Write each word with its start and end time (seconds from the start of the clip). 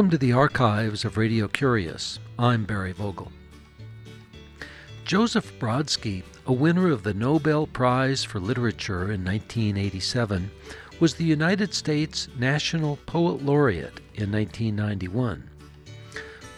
Welcome 0.00 0.12
to 0.12 0.26
the 0.26 0.32
archives 0.32 1.04
of 1.04 1.18
Radio 1.18 1.46
Curious. 1.46 2.20
I'm 2.38 2.64
Barry 2.64 2.92
Vogel. 2.92 3.30
Joseph 5.04 5.52
Brodsky, 5.58 6.22
a 6.46 6.54
winner 6.54 6.90
of 6.90 7.02
the 7.02 7.12
Nobel 7.12 7.66
Prize 7.66 8.24
for 8.24 8.40
Literature 8.40 9.12
in 9.12 9.22
1987, 9.22 10.50
was 11.00 11.12
the 11.12 11.24
United 11.24 11.74
States 11.74 12.28
National 12.38 12.96
Poet 13.04 13.44
Laureate 13.44 14.00
in 14.14 14.32
1991. 14.32 15.50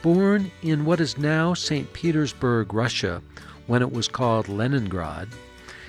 Born 0.03 0.49
in 0.63 0.85
what 0.85 1.01
is 1.01 1.19
now 1.19 1.53
St. 1.53 1.93
Petersburg, 1.93 2.73
Russia, 2.73 3.21
when 3.67 3.83
it 3.83 3.91
was 3.91 4.07
called 4.07 4.47
Leningrad, 4.47 5.27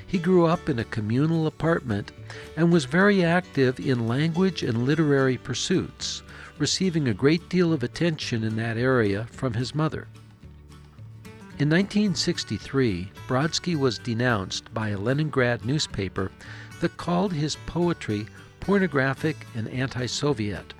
he 0.08 0.18
grew 0.18 0.48
up 0.48 0.70
in 0.70 0.80
a 0.80 0.86
communal 0.86 1.46
apartment 1.46 2.14
and 2.58 2.74
was 2.74 2.86
very 2.86 3.24
active 3.24 3.80
in 3.80 4.08
language 4.08 4.64
and 4.64 4.88
literary 4.88 5.38
pursuits, 5.38 6.24
receiving 6.64 7.10
a 7.10 7.14
great 7.14 7.50
deal 7.50 7.74
of 7.74 7.84
attention 7.84 8.42
in 8.42 8.56
that 8.56 8.78
area 8.78 9.28
from 9.32 9.54
his 9.54 9.76
mother. 9.76 10.08
In 11.60 11.70
1963, 11.70 13.12
Brodsky 13.28 13.76
was 13.76 14.00
denounced 14.00 14.74
by 14.74 14.88
a 14.88 14.98
Leningrad 14.98 15.66
newspaper 15.66 16.32
that 16.80 16.96
called 16.96 17.34
his 17.34 17.58
poetry 17.66 18.28
pornographic 18.62 19.36
and 19.56 19.68
anti 19.68 20.06
Soviet. 20.06 20.74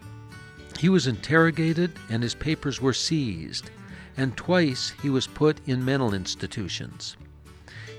He 0.80 0.88
was 0.88 1.06
interrogated 1.06 1.92
and 2.10 2.24
his 2.24 2.34
papers 2.34 2.80
were 2.80 2.94
seized, 2.94 3.70
and 4.16 4.38
twice 4.38 4.94
he 5.02 5.10
was 5.10 5.28
put 5.28 5.58
in 5.68 5.84
mental 5.84 6.14
institutions. 6.14 7.18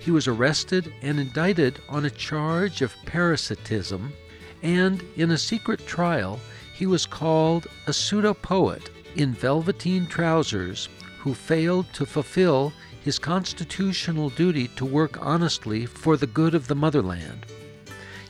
He 0.01 0.11
was 0.11 0.27
arrested 0.27 0.91
and 1.03 1.21
indicted 1.21 1.83
on 1.91 2.07
a 2.07 2.11
charge 2.29 2.81
of 2.81 2.97
parasitism, 3.05 4.15
and 4.63 5.05
in 5.17 5.33
a 5.33 5.37
secret 5.37 5.87
trial, 5.87 6.41
he 6.75 6.87
was 6.87 7.07
called 7.07 7.69
a 7.87 7.93
pseudo 7.93 8.35
poet 8.35 8.91
in 9.15 9.33
velveteen 9.33 10.07
trousers 10.07 10.89
who 11.21 11.33
failed 11.33 11.87
to 11.93 12.05
fulfill 12.05 12.73
his 13.01 13.19
constitutional 13.19 14.29
duty 14.31 14.67
to 14.69 14.85
work 14.85 15.17
honestly 15.25 15.87
for 15.87 16.17
the 16.17 16.27
good 16.27 16.55
of 16.55 16.67
the 16.67 16.75
motherland. 16.75 17.47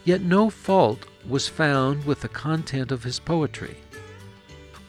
Yet 0.04 0.20
no 0.20 0.50
fault 0.50 1.06
was 1.26 1.48
found 1.48 2.04
with 2.04 2.20
the 2.20 2.28
content 2.28 2.92
of 2.92 3.02
his 3.02 3.18
poetry. 3.18 3.76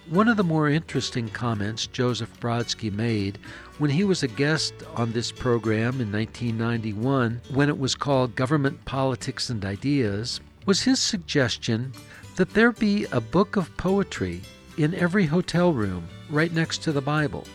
One 0.10 0.28
of 0.28 0.38
the 0.38 0.44
more 0.44 0.70
interesting 0.70 1.30
comments 1.30 1.88
Joseph 1.88 2.40
Brodsky 2.40 2.92
made 2.92 3.40
when 3.78 3.90
he 3.90 4.04
was 4.04 4.22
a 4.22 4.28
guest 4.28 4.74
on 4.96 5.14
this 5.14 5.32
program 5.32 6.02
in 6.02 6.12
1991, 6.12 7.42
when 7.54 7.70
it 7.70 7.80
was 7.80 7.96
called 7.96 8.36
Government 8.36 8.84
Politics 8.86 9.50
and 9.50 9.64
Ideas, 9.64 10.42
was 10.66 10.82
his 10.82 11.00
suggestion 11.00 11.94
that 12.36 12.54
there 12.54 12.72
be 12.72 13.06
a 13.12 13.22
book 13.22 13.56
of 13.56 13.76
poetry 13.78 14.42
in 14.78 14.94
every 14.94 15.26
hotel 15.26 15.72
room 15.72 16.08
right 16.30 16.52
next 16.52 16.80
to 16.84 16.92
the 16.92 17.02
Bible. 17.02 17.46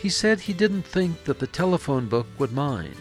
He 0.00 0.08
said 0.08 0.40
he 0.40 0.52
didn't 0.54 0.82
think 0.82 1.24
that 1.24 1.38
the 1.38 1.46
telephone 1.46 2.06
book 2.06 2.26
would 2.38 2.52
mind. 2.52 2.96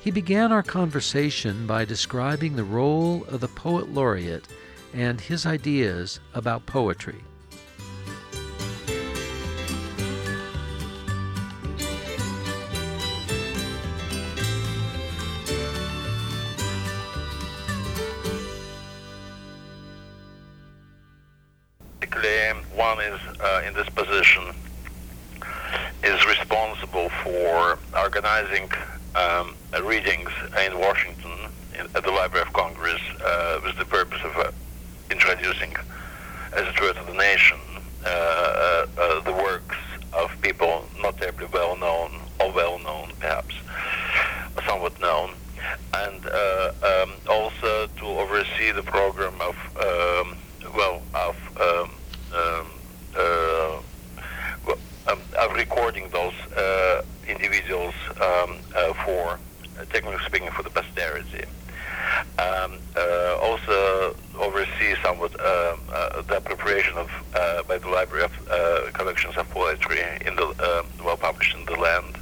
He 0.00 0.10
began 0.10 0.52
our 0.52 0.62
conversation 0.62 1.66
by 1.66 1.84
describing 1.84 2.56
the 2.56 2.64
role 2.64 3.24
of 3.28 3.40
the 3.40 3.48
poet 3.48 3.88
laureate 3.88 4.48
and 4.92 5.20
his 5.20 5.46
ideas 5.46 6.20
about 6.34 6.66
poetry. 6.66 7.22
Oversee 48.64 48.72
the 48.72 48.90
program 48.90 49.34
of 49.40 49.56
um, 49.76 50.36
well 50.76 51.02
of 51.14 51.36
um, 51.60 51.90
um, 52.34 52.66
uh, 53.16 53.80
um, 55.06 55.20
of 55.38 55.52
recording 55.54 56.08
those 56.10 56.34
uh, 56.56 57.02
individuals 57.28 57.94
um, 58.20 58.56
uh, 58.74 58.92
for, 59.04 59.38
technically 59.90 60.24
speaking, 60.26 60.50
for 60.50 60.62
the 60.62 60.70
posterity. 60.70 61.44
Um, 62.38 62.78
uh, 62.96 63.38
also 63.42 64.16
oversee 64.38 64.94
somewhat 65.02 65.38
uh, 65.40 65.76
uh, 65.92 66.22
the 66.22 66.36
appropriation 66.36 66.96
of 66.96 67.10
by 67.66 67.78
the 67.78 67.88
Library 67.88 68.24
of 68.24 68.92
collections 68.92 69.36
of 69.36 69.48
poetry 69.50 70.00
in 70.26 70.36
the 70.36 70.84
well 71.04 71.16
published 71.16 71.56
in 71.56 71.64
the 71.64 71.76
land. 71.76 72.16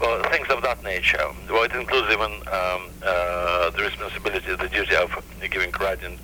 Well, 0.00 0.20
things 0.30 0.48
of 0.50 0.62
that 0.62 0.82
nature. 0.82 1.24
Well, 1.48 1.62
it 1.62 1.72
includes 1.72 2.10
even 2.10 2.32
um, 2.50 2.90
the 3.00 3.82
responsibility, 3.82 4.56
the 4.56 4.68
duty 4.68 4.96
of 4.96 5.10
giving 5.50 5.70
writing, 5.72 6.18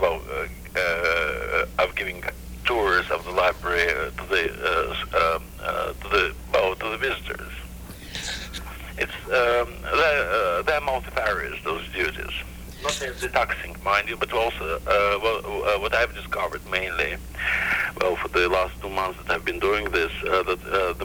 well, 0.00 0.22
of 1.78 1.94
giving 1.96 2.22
tours 2.64 3.10
of 3.10 3.24
the 3.24 3.30
library 3.30 3.88
uh, 3.88 4.10
to 4.10 4.28
the 4.28 4.44
uh, 4.64 5.36
um, 5.36 5.42
uh, 5.62 5.92
to 5.92 6.08
the 6.08 6.34
well, 6.52 6.74
to 6.74 6.88
the 6.90 6.98
visitors. 6.98 7.52
It's 8.96 9.12
um, 9.26 9.74
they're, 9.82 10.62
they're 10.62 10.80
multifarious 10.80 11.62
those 11.64 11.86
duties. 11.92 12.32
Not 12.82 12.92
terribly 12.92 13.28
taxing, 13.28 13.76
mind 13.82 14.08
you, 14.08 14.16
but 14.16 14.32
also 14.32 14.76
uh, 14.86 15.18
well, 15.22 15.38
uh, 15.64 15.80
what 15.80 15.94
I've 15.94 16.14
discovered 16.14 16.60
mainly, 16.70 17.16
well, 18.00 18.16
for 18.16 18.28
the 18.28 18.48
last 18.48 18.80
two 18.80 18.90
months 18.90 19.18
that 19.22 19.34
I've 19.34 19.44
been 19.44 19.58
doing 19.58 19.90
this, 19.90 20.12
uh, 20.28 20.42
that 20.42 20.96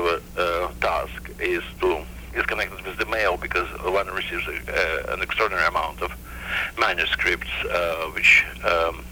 main 0.00 0.20
sort 0.36 0.72
of 0.72 0.80
task 0.80 1.30
is 1.40 1.62
to 1.80 2.04
is 2.34 2.46
connected 2.46 2.84
with 2.86 2.96
the 2.96 3.06
mail 3.06 3.36
because 3.36 3.68
one 3.84 4.06
receives 4.08 4.46
a, 4.48 5.12
an 5.12 5.20
extraordinary 5.20 5.66
amount 5.66 6.00
of 6.00 6.10
manuscripts, 6.78 7.50
which 8.14 8.44
um, 8.64 9.04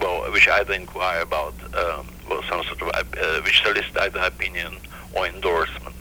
well, 0.00 0.30
which 0.30 0.48
either 0.48 0.74
inquire 0.74 1.22
about 1.22 1.54
um, 1.74 2.06
well, 2.28 2.42
some 2.44 2.62
sort 2.64 2.82
of 2.82 2.88
uh, 2.88 3.40
which 3.42 3.60
solicit 3.62 3.96
either 3.98 4.20
opinion 4.20 4.76
or 5.14 5.26
endorsement. 5.26 5.96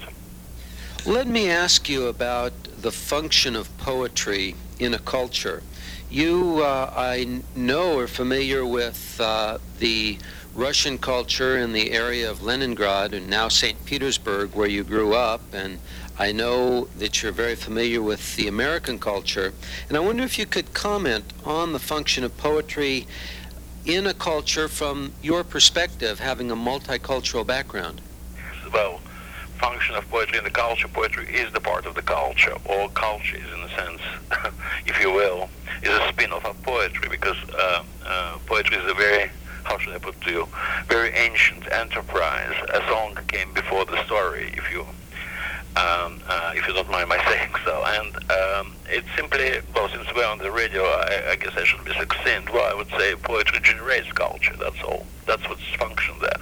Let 1.06 1.28
me 1.28 1.50
ask 1.50 1.89
you 1.89 2.07
about 2.07 2.53
the 2.81 2.91
function 2.91 3.56
of 3.56 3.75
poetry 3.78 4.56
in 4.79 4.94
a 4.94 5.00
culture. 5.00 5.63
You, 6.12 6.62
uh, 6.63 6.91
I 6.95 7.41
know, 7.56 8.00
are 8.00 8.07
familiar 8.07 8.66
with 8.66 9.19
uh, 9.19 9.59
the 9.79 10.18
Russian 10.56 10.98
culture 10.98 11.58
in 11.58 11.74
the 11.74 11.92
area 11.92 12.30
of 12.30 12.44
Leningrad 12.44 13.14
and 13.14 13.30
now 13.30 13.48
St. 13.48 13.86
Petersburg, 13.86 14.56
where 14.56 14.68
you 14.68 14.84
grew 14.84 15.14
up, 15.14 15.42
and 15.54 15.80
I 16.18 16.32
know 16.32 16.86
that 16.98 17.22
you're 17.22 17.32
very 17.32 17.56
familiar 17.56 18.02
with 18.02 18.36
the 18.36 18.48
American 18.48 19.00
culture. 19.00 19.54
And 19.88 19.96
I 19.96 20.02
wonder 20.02 20.24
if 20.24 20.38
you 20.38 20.46
could 20.46 20.74
comment 20.74 21.32
on 21.46 21.72
the 21.72 21.80
function 21.80 22.24
of 22.24 22.36
poetry 22.38 23.07
in 23.86 24.07
a 24.07 24.13
culture 24.13 24.68
from 24.68 25.13
your 25.22 25.44
perspective, 25.44 26.19
having 26.19 26.52
a 26.52 26.56
multicultural 26.56 27.45
background? 27.45 28.02
Well, 28.74 29.00
function 29.57 29.95
of 29.95 30.10
poetry 30.10 30.38
in 30.38 30.44
the 30.44 30.50
culture, 30.50 30.88
poetry 30.88 31.28
is 31.34 31.52
the 31.54 31.60
part 31.60 31.86
of 31.86 31.95
the 31.95 32.02
culture. 32.02 32.56
All 32.68 32.90
culture 32.90 33.38
is, 33.38 33.54
in 33.54 33.60
a 33.62 33.69
sense, 33.69 34.02
if 34.86 35.00
you 35.02 35.12
will, 35.12 35.50
is 35.81 35.90
a 35.90 36.07
spin-off 36.10 36.45
of 36.45 36.62
poetry 36.63 37.10
because 37.10 37.38
uh, 37.57 37.84
uh, 38.06 38.38
poetry 38.45 38.78
is 38.78 38.90
a 38.90 38.94
very, 38.94 39.31
how 39.63 39.77
should 39.77 39.94
I 39.94 39.97
put 39.97 40.15
it 40.15 40.21
to 40.21 40.31
you, 40.31 40.47
very 40.88 41.09
ancient 41.11 41.71
enterprise. 41.71 42.56
A 42.73 42.81
song 42.88 43.17
came 43.27 43.53
before 43.53 43.85
the 43.85 44.03
story, 44.06 44.53
if 44.56 44.71
you 44.71 44.85
um, 45.75 46.19
uh, 46.27 46.51
if 46.56 46.67
you 46.67 46.73
don't 46.73 46.89
mind 46.89 47.09
my 47.09 47.23
saying 47.29 47.53
so. 47.63 47.83
And 47.85 48.15
um, 48.31 48.75
it's 48.88 49.07
simply, 49.15 49.59
well, 49.73 49.88
since 49.89 50.07
we're 50.13 50.25
on 50.25 50.39
the 50.39 50.51
radio, 50.51 50.83
I, 50.83 51.31
I, 51.31 51.35
guess 51.35 51.56
I 51.56 51.63
should 51.63 51.85
be 51.85 51.94
succinct. 51.94 52.51
Well, 52.51 52.69
I 52.69 52.73
would 52.75 52.89
say 52.89 53.15
poetry 53.15 53.59
generates 53.61 54.11
culture. 54.11 54.56
That's 54.57 54.81
all. 54.83 55.06
That's 55.25 55.47
what's 55.47 55.63
function 55.75 56.15
there. 56.19 56.41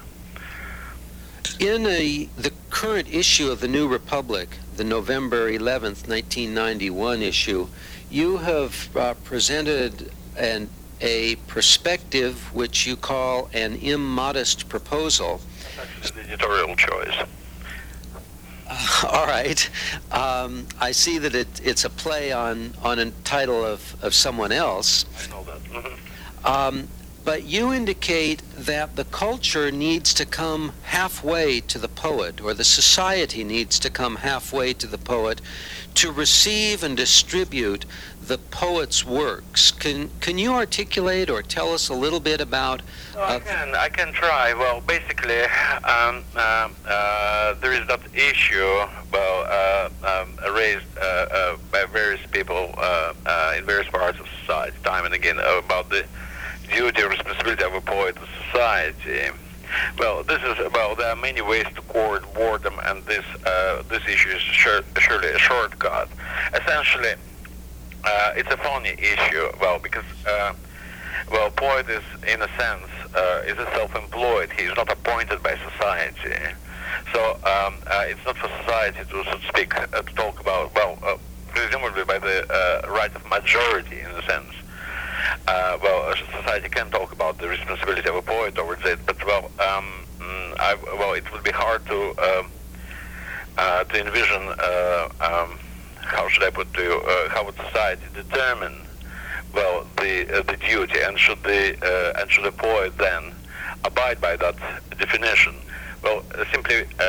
In 1.60 1.88
a, 1.88 2.30
the 2.38 2.52
current 2.70 3.14
issue 3.14 3.50
of 3.50 3.62
the 3.62 3.68
New 3.68 3.88
Republic, 3.88 4.58
the 4.76 4.84
November 4.84 5.52
11th, 5.52 6.08
1991 6.08 7.22
issue, 7.22 7.68
you 8.10 8.38
have 8.38 8.96
uh, 8.96 9.14
presented 9.24 10.12
an, 10.38 10.70
a 11.02 11.36
perspective 11.48 12.54
which 12.54 12.86
you 12.86 12.96
call 12.96 13.50
an 13.54 13.76
immodest 13.76 14.70
proposal. 14.70 15.42
That's 15.76 16.12
an 16.12 16.20
editorial 16.20 16.76
choice. 16.76 17.16
all 19.10 19.26
right. 19.26 19.70
Um, 20.12 20.68
I 20.80 20.92
see 20.92 21.18
that 21.20 21.36
it, 21.36 21.48
it's 21.64 21.86
a 21.86 21.90
play 21.90 22.32
on, 22.32 22.74
on 22.82 23.00
a 23.00 23.12
title 23.24 23.64
of, 23.64 23.96
of 24.04 24.14
someone 24.14 24.52
else. 24.52 25.06
I 25.24 25.30
know 25.30 25.44
that. 25.44 25.64
Mm-hmm. 25.64 26.46
Um, 26.46 26.88
but 27.28 27.44
you 27.44 27.74
indicate 27.74 28.42
that 28.56 28.96
the 28.96 29.04
culture 29.04 29.70
needs 29.70 30.14
to 30.14 30.26
come 30.26 30.72
halfway 30.84 31.60
to 31.60 31.78
the 31.78 31.90
poet, 31.90 32.40
or 32.40 32.54
the 32.54 32.64
society 32.64 33.44
needs 33.44 33.78
to 33.80 33.90
come 33.90 34.16
halfway 34.16 34.72
to 34.72 34.88
the 34.88 34.98
poet 34.98 35.42
to 35.94 36.10
receive 36.10 36.86
and 36.86 36.96
distribute 36.96 37.84
the 38.22 38.38
poet's 38.38 39.06
works. 39.06 39.72
Can, 39.72 40.10
can 40.22 40.38
you 40.38 40.54
articulate 40.54 41.30
or 41.30 41.42
tell 41.42 41.74
us 41.74 41.90
a 41.90 41.94
little 41.94 42.22
bit 42.22 42.40
about 42.40 42.82
Oh, 43.14 43.22
I 43.22 43.40
can, 43.40 43.76
I 43.76 43.90
can 43.90 44.14
try. 44.14 44.54
Well, 44.54 44.80
basically, 44.80 45.42
um, 45.84 46.24
uh, 46.34 46.70
uh, 46.88 47.56
there 47.56 47.74
is 47.74 47.86
that 47.88 48.00
issue, 48.16 48.64
well, 49.12 49.46
uh, 49.50 49.90
um, 50.08 50.56
raised 50.56 50.86
uh, 50.98 51.02
uh, 51.04 51.58
by 51.74 51.84
various 51.92 52.26
people 52.32 52.74
uh, 52.78 53.14
uh, 53.26 53.56
in 53.58 53.66
various 53.66 53.90
parts 53.90 54.18
of 54.18 54.28
society, 54.40 54.78
time 54.86 55.04
and 55.04 55.14
again, 55.14 55.40
about 55.40 55.90
the 55.90 56.06
duty 56.70 57.04
responsibility 57.04 57.64
of 57.64 57.74
a 57.74 57.82
poet 57.82 58.16
to 58.16 58.22
society. 58.46 59.32
Well, 60.00 60.24
this 60.24 60.42
is 60.44 60.58
well. 60.74 60.96
There 60.96 61.10
are 61.10 61.16
many 61.16 61.42
ways 61.42 61.66
to 61.76 61.82
court 61.82 62.24
boredom, 62.34 62.80
and 62.84 63.04
this 63.06 63.26
uh, 63.46 63.84
this 63.90 64.04
issue 64.08 64.30
is 64.30 64.42
sure, 64.42 64.82
surely 64.98 65.30
a 65.30 65.38
shortcut. 65.38 66.08
Essentially, 66.54 67.16
uh, 68.04 68.34
it's 68.36 68.52
a 68.52 68.58
funny 68.58 68.96
issue. 68.98 69.50
Well, 69.60 69.80
because 69.80 70.06
uh, 70.26 70.54
well, 71.32 71.52
poet 71.52 71.90
is 71.90 72.04
in 72.28 72.42
a 72.42 72.48
sense 72.58 72.90
uh, 73.14 73.42
is 73.46 73.58
a 73.58 73.66
self-employed. 73.76 74.52
He 74.52 74.64
is 74.64 74.76
not 74.78 74.90
appointed 74.92 75.44
by 75.44 75.58
society. 75.72 76.40
So 77.14 77.34
um, 77.44 77.76
uh, 77.88 78.04
it's 78.06 78.24
not 78.26 78.38
for 78.38 78.50
society 78.64 79.00
to, 79.10 79.24
so 79.26 79.38
to 79.38 79.48
speak, 79.48 79.78
uh, 79.78 79.88
to 79.88 80.14
talk 80.16 80.40
about. 80.40 80.74
Well, 80.76 81.20
presumably 81.50 82.06
by 82.06 82.20
the 82.20 82.46
right 82.88 83.14
of 83.14 83.26
majority, 83.30 84.00
in 84.00 84.12
a 84.12 84.24
sense. 84.24 84.54
Uh, 85.48 85.78
well, 85.82 86.14
society 86.38 86.70
can 86.70 86.90
talk 86.90 87.12
about 87.12 87.38
the 87.38 87.48
responsibility 87.48 88.08
of 88.08 88.16
a 88.16 88.22
poet 88.22 88.56
towards 88.56 88.84
it, 88.86 89.00
but 89.06 89.24
well, 89.26 89.46
um, 89.60 89.86
mm, 90.20 90.60
I, 90.60 90.76
well, 90.98 91.14
it 91.14 91.32
would 91.32 91.44
be 91.44 91.52
hard 91.52 91.86
to 91.88 92.00
um, 92.20 92.52
uh, 93.58 93.84
to 93.86 94.00
envision 94.00 94.44
uh, 94.60 95.10
um, 95.20 95.60
how 96.08 96.28
should 96.30 96.44
I 96.44 96.50
put 96.50 96.74
to 96.74 96.82
you, 96.82 97.02
uh, 97.02 97.30
how 97.30 97.46
would 97.46 97.56
society 97.56 98.04
determine 98.14 98.82
well 99.54 99.86
the 99.98 100.40
uh, 100.40 100.44
the 100.44 100.58
duty, 100.58 101.00
and 101.02 101.18
should 101.20 101.42
the 101.44 101.76
uh, 101.82 102.22
and 102.22 102.32
should 102.32 102.46
the 102.46 102.52
poet 102.52 102.98
then 102.98 103.34
abide 103.84 104.22
by 104.22 104.36
that 104.38 104.56
definition? 104.98 105.56
Well, 106.04 106.24
uh, 106.36 106.46
simply, 106.52 106.86
uh, 107.00 107.04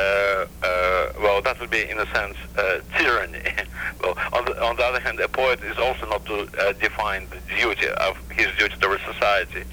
uh, 0.63 1.13
well, 1.21 1.41
that 1.41 1.59
would 1.59 1.69
be 1.69 1.87
in 1.89 1.99
a 1.99 2.05
sense 2.13 2.37
uh, 2.57 2.79
tyranny. 2.97 3.41
well, 4.01 4.15
on 4.33 4.45
the, 4.45 4.63
on 4.63 4.75
the 4.75 4.83
other 4.83 4.99
hand, 4.99 5.19
a 5.19 5.27
poet 5.27 5.61
is 5.63 5.77
also 5.77 6.07
not 6.09 6.25
to 6.25 6.47
uh, 6.59 6.73
define 6.73 7.27
the 7.29 7.39
duty 7.55 7.87
of 7.87 8.17
his 8.29 8.47
duty 8.57 8.75
towards 8.79 9.03
society, 9.03 9.63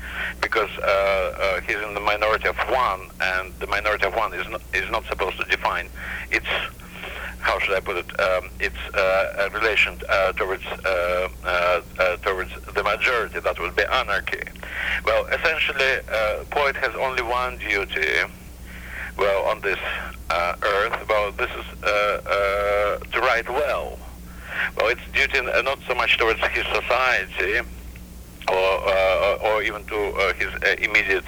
because 0.41 0.71
uh, 0.79 0.85
uh, 0.85 1.61
he's 1.61 1.77
in 1.77 1.95
the 1.95 2.01
minority 2.01 2.49
of 2.49 2.57
one, 2.71 3.09
and 3.21 3.53
the 3.61 3.67
minority 3.67 4.07
of 4.07 4.15
one 4.15 4.35
is 4.35 4.49
not 4.49 4.63
is 4.75 4.91
not 4.91 5.05
supposed 5.07 5.39
to 5.39 5.45
define 5.45 5.89
its 6.31 6.47
how 7.47 7.61
should 7.61 7.77
I 7.77 7.81
put 7.81 7.97
it? 7.97 8.21
Um, 8.21 8.51
its 8.59 8.77
uh, 8.93 9.47
a 9.47 9.51
relation 9.51 10.01
uh, 10.09 10.33
towards 10.33 10.65
uh, 10.67 11.29
uh, 11.45 11.81
uh, 11.99 12.17
towards 12.17 12.51
the 12.75 12.83
majority. 12.83 13.39
That 13.39 13.61
would 13.61 13.77
be 13.77 13.85
anarchy. 13.85 14.43
Well, 15.05 15.27
essentially, 15.27 16.01
uh, 16.11 16.45
poet 16.51 16.75
has 16.77 16.95
only 16.97 17.23
one 17.23 17.59
duty. 17.59 18.09
Well, 19.17 19.45
on 19.45 19.61
this 19.61 19.79
uh, 20.29 20.57
earth, 20.61 21.09
well, 21.09 21.31
this 21.33 21.51
is 21.51 21.83
uh, 21.85 21.87
uh, 21.87 22.99
to 22.99 23.21
write 23.21 23.49
well. 23.49 23.99
Well, 24.77 24.89
it's 24.89 25.01
duty 25.13 25.39
uh, 25.39 25.63
not 25.63 25.79
so 25.87 25.95
much 25.95 26.19
towards 26.19 26.41
his 26.49 26.67
society, 26.67 27.61
or 28.49 28.71
uh, 28.89 29.39
or 29.43 29.63
even 29.63 29.85
to 29.87 29.97
uh, 29.97 30.33
his 30.35 30.53
immediate 30.79 31.25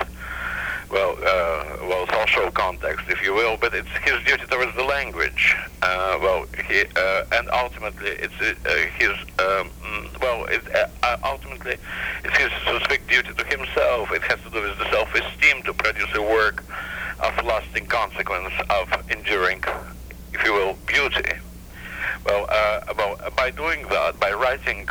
well, 0.90 1.16
uh, 1.20 1.86
well, 1.86 2.06
social 2.08 2.50
context, 2.50 3.06
if 3.08 3.22
you 3.22 3.34
will, 3.34 3.56
but 3.58 3.74
it's 3.74 3.88
his 4.02 4.22
duty 4.24 4.46
towards 4.46 4.74
the 4.74 4.84
language. 4.84 5.54
Uh, 5.82 6.18
well, 6.22 6.46
he, 6.66 6.84
uh, 6.96 7.24
and 7.32 7.50
ultimately, 7.50 8.08
it's 8.08 8.34
his, 8.96 9.12
um, 9.38 9.70
well, 10.22 10.46
it, 10.46 10.62
ultimately, 11.24 11.76
it's 12.24 12.36
his, 12.36 12.50
specific 12.62 13.06
duty 13.08 13.34
to 13.34 13.44
himself. 13.44 14.10
It 14.12 14.22
has 14.22 14.40
to 14.44 14.50
do 14.50 14.62
with 14.62 14.78
the 14.78 14.90
self-esteem 14.90 15.62
to 15.64 15.74
produce 15.74 16.14
a 16.14 16.22
work 16.22 16.64
of 17.20 17.44
lasting 17.44 17.86
consequence, 17.86 18.54
of 18.70 18.88
enduring, 19.10 19.62
if 20.32 20.44
you 20.44 20.52
will, 20.52 20.76
beauty. 20.86 21.32
Well, 22.28 22.44
uh, 22.50 22.80
well, 22.98 23.16
by 23.38 23.50
doing 23.50 23.88
that, 23.88 24.20
by 24.20 24.32
writing 24.32 24.86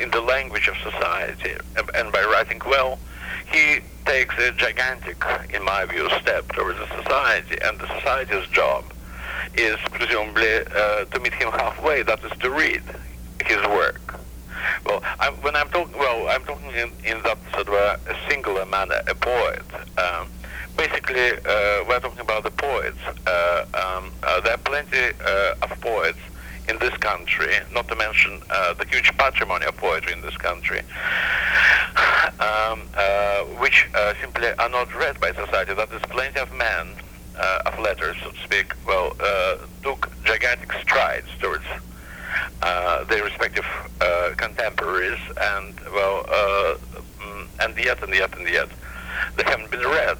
in 0.00 0.08
the 0.12 0.20
language 0.20 0.68
of 0.68 0.76
society, 0.76 1.56
and- 1.96 2.12
by 2.12 2.22
writing 2.22 2.60
well, 2.64 3.00
he 3.50 3.80
takes 4.04 4.38
a 4.38 4.52
gigantic, 4.52 5.20
in 5.52 5.64
my 5.64 5.84
view, 5.84 6.08
step 6.20 6.46
towards 6.52 6.78
the 6.78 6.86
society, 7.02 7.58
and 7.60 7.76
the 7.80 7.88
society's 7.98 8.46
job 8.50 8.84
is 9.54 9.76
presumably 9.90 10.58
uh, 10.76 11.04
to 11.06 11.18
meet 11.18 11.34
him 11.34 11.50
halfway. 11.50 12.04
That 12.04 12.22
is 12.24 12.30
to 12.38 12.50
read 12.50 12.84
his 13.44 13.60
work. 13.66 14.20
Well, 14.84 15.02
I'm, 15.18 15.34
when 15.42 15.56
I'm 15.56 15.68
talking, 15.70 15.98
well, 15.98 16.28
I'm 16.28 16.44
talking 16.44 16.70
in, 16.70 16.92
in 17.04 17.20
that 17.24 17.38
sort 17.52 17.66
of 17.66 17.74
a, 17.74 17.98
a 18.08 18.30
singular 18.30 18.64
manner, 18.64 19.00
a 19.08 19.14
poet. 19.16 19.62
Um, 19.98 20.28
basically, 20.76 21.32
uh, 21.32 21.82
we're 21.88 21.98
talking 22.00 22.20
about 22.20 22.44
the 22.44 22.52
poets. 22.52 22.98
Uh, 23.26 23.64
um, 23.74 24.12
uh, 24.22 24.40
there 24.42 24.54
are 24.54 24.58
plenty 24.58 25.10
uh, 25.24 25.54
of 25.62 25.80
poets 25.80 26.18
in 26.68 26.78
this 26.78 26.96
country, 26.98 27.54
not 27.72 27.88
to 27.88 27.96
mention 27.96 28.40
uh, 28.50 28.74
the 28.74 28.86
huge 28.86 29.16
patrimony 29.16 29.66
of 29.66 29.76
poetry 29.76 30.12
in 30.12 30.20
this 30.20 30.36
country, 30.36 30.80
um, 32.40 32.82
uh, 32.94 33.42
which 33.60 33.88
uh, 33.94 34.14
simply 34.20 34.48
are 34.58 34.68
not 34.68 34.92
read 34.94 35.20
by 35.20 35.32
society. 35.32 35.74
That 35.74 35.92
is, 35.92 36.02
plenty 36.02 36.40
of 36.40 36.52
men 36.52 36.88
uh, 37.38 37.62
of 37.66 37.78
letters, 37.78 38.16
so 38.22 38.30
to 38.30 38.38
speak, 38.42 38.72
well, 38.86 39.16
uh, 39.20 39.58
took 39.82 40.10
gigantic 40.24 40.72
strides 40.72 41.28
towards 41.40 41.64
uh, 42.62 43.04
their 43.04 43.22
respective 43.24 43.66
contemporaries, 44.36 45.20
and 45.40 45.78
well, 45.92 46.24
mm, 46.24 47.46
and 47.60 47.76
yet, 47.78 48.02
and 48.02 48.14
yet, 48.14 48.36
and 48.36 48.48
yet, 48.48 48.68
they 49.36 49.44
haven't 49.44 49.70
been 49.70 49.80
read. 49.80 50.18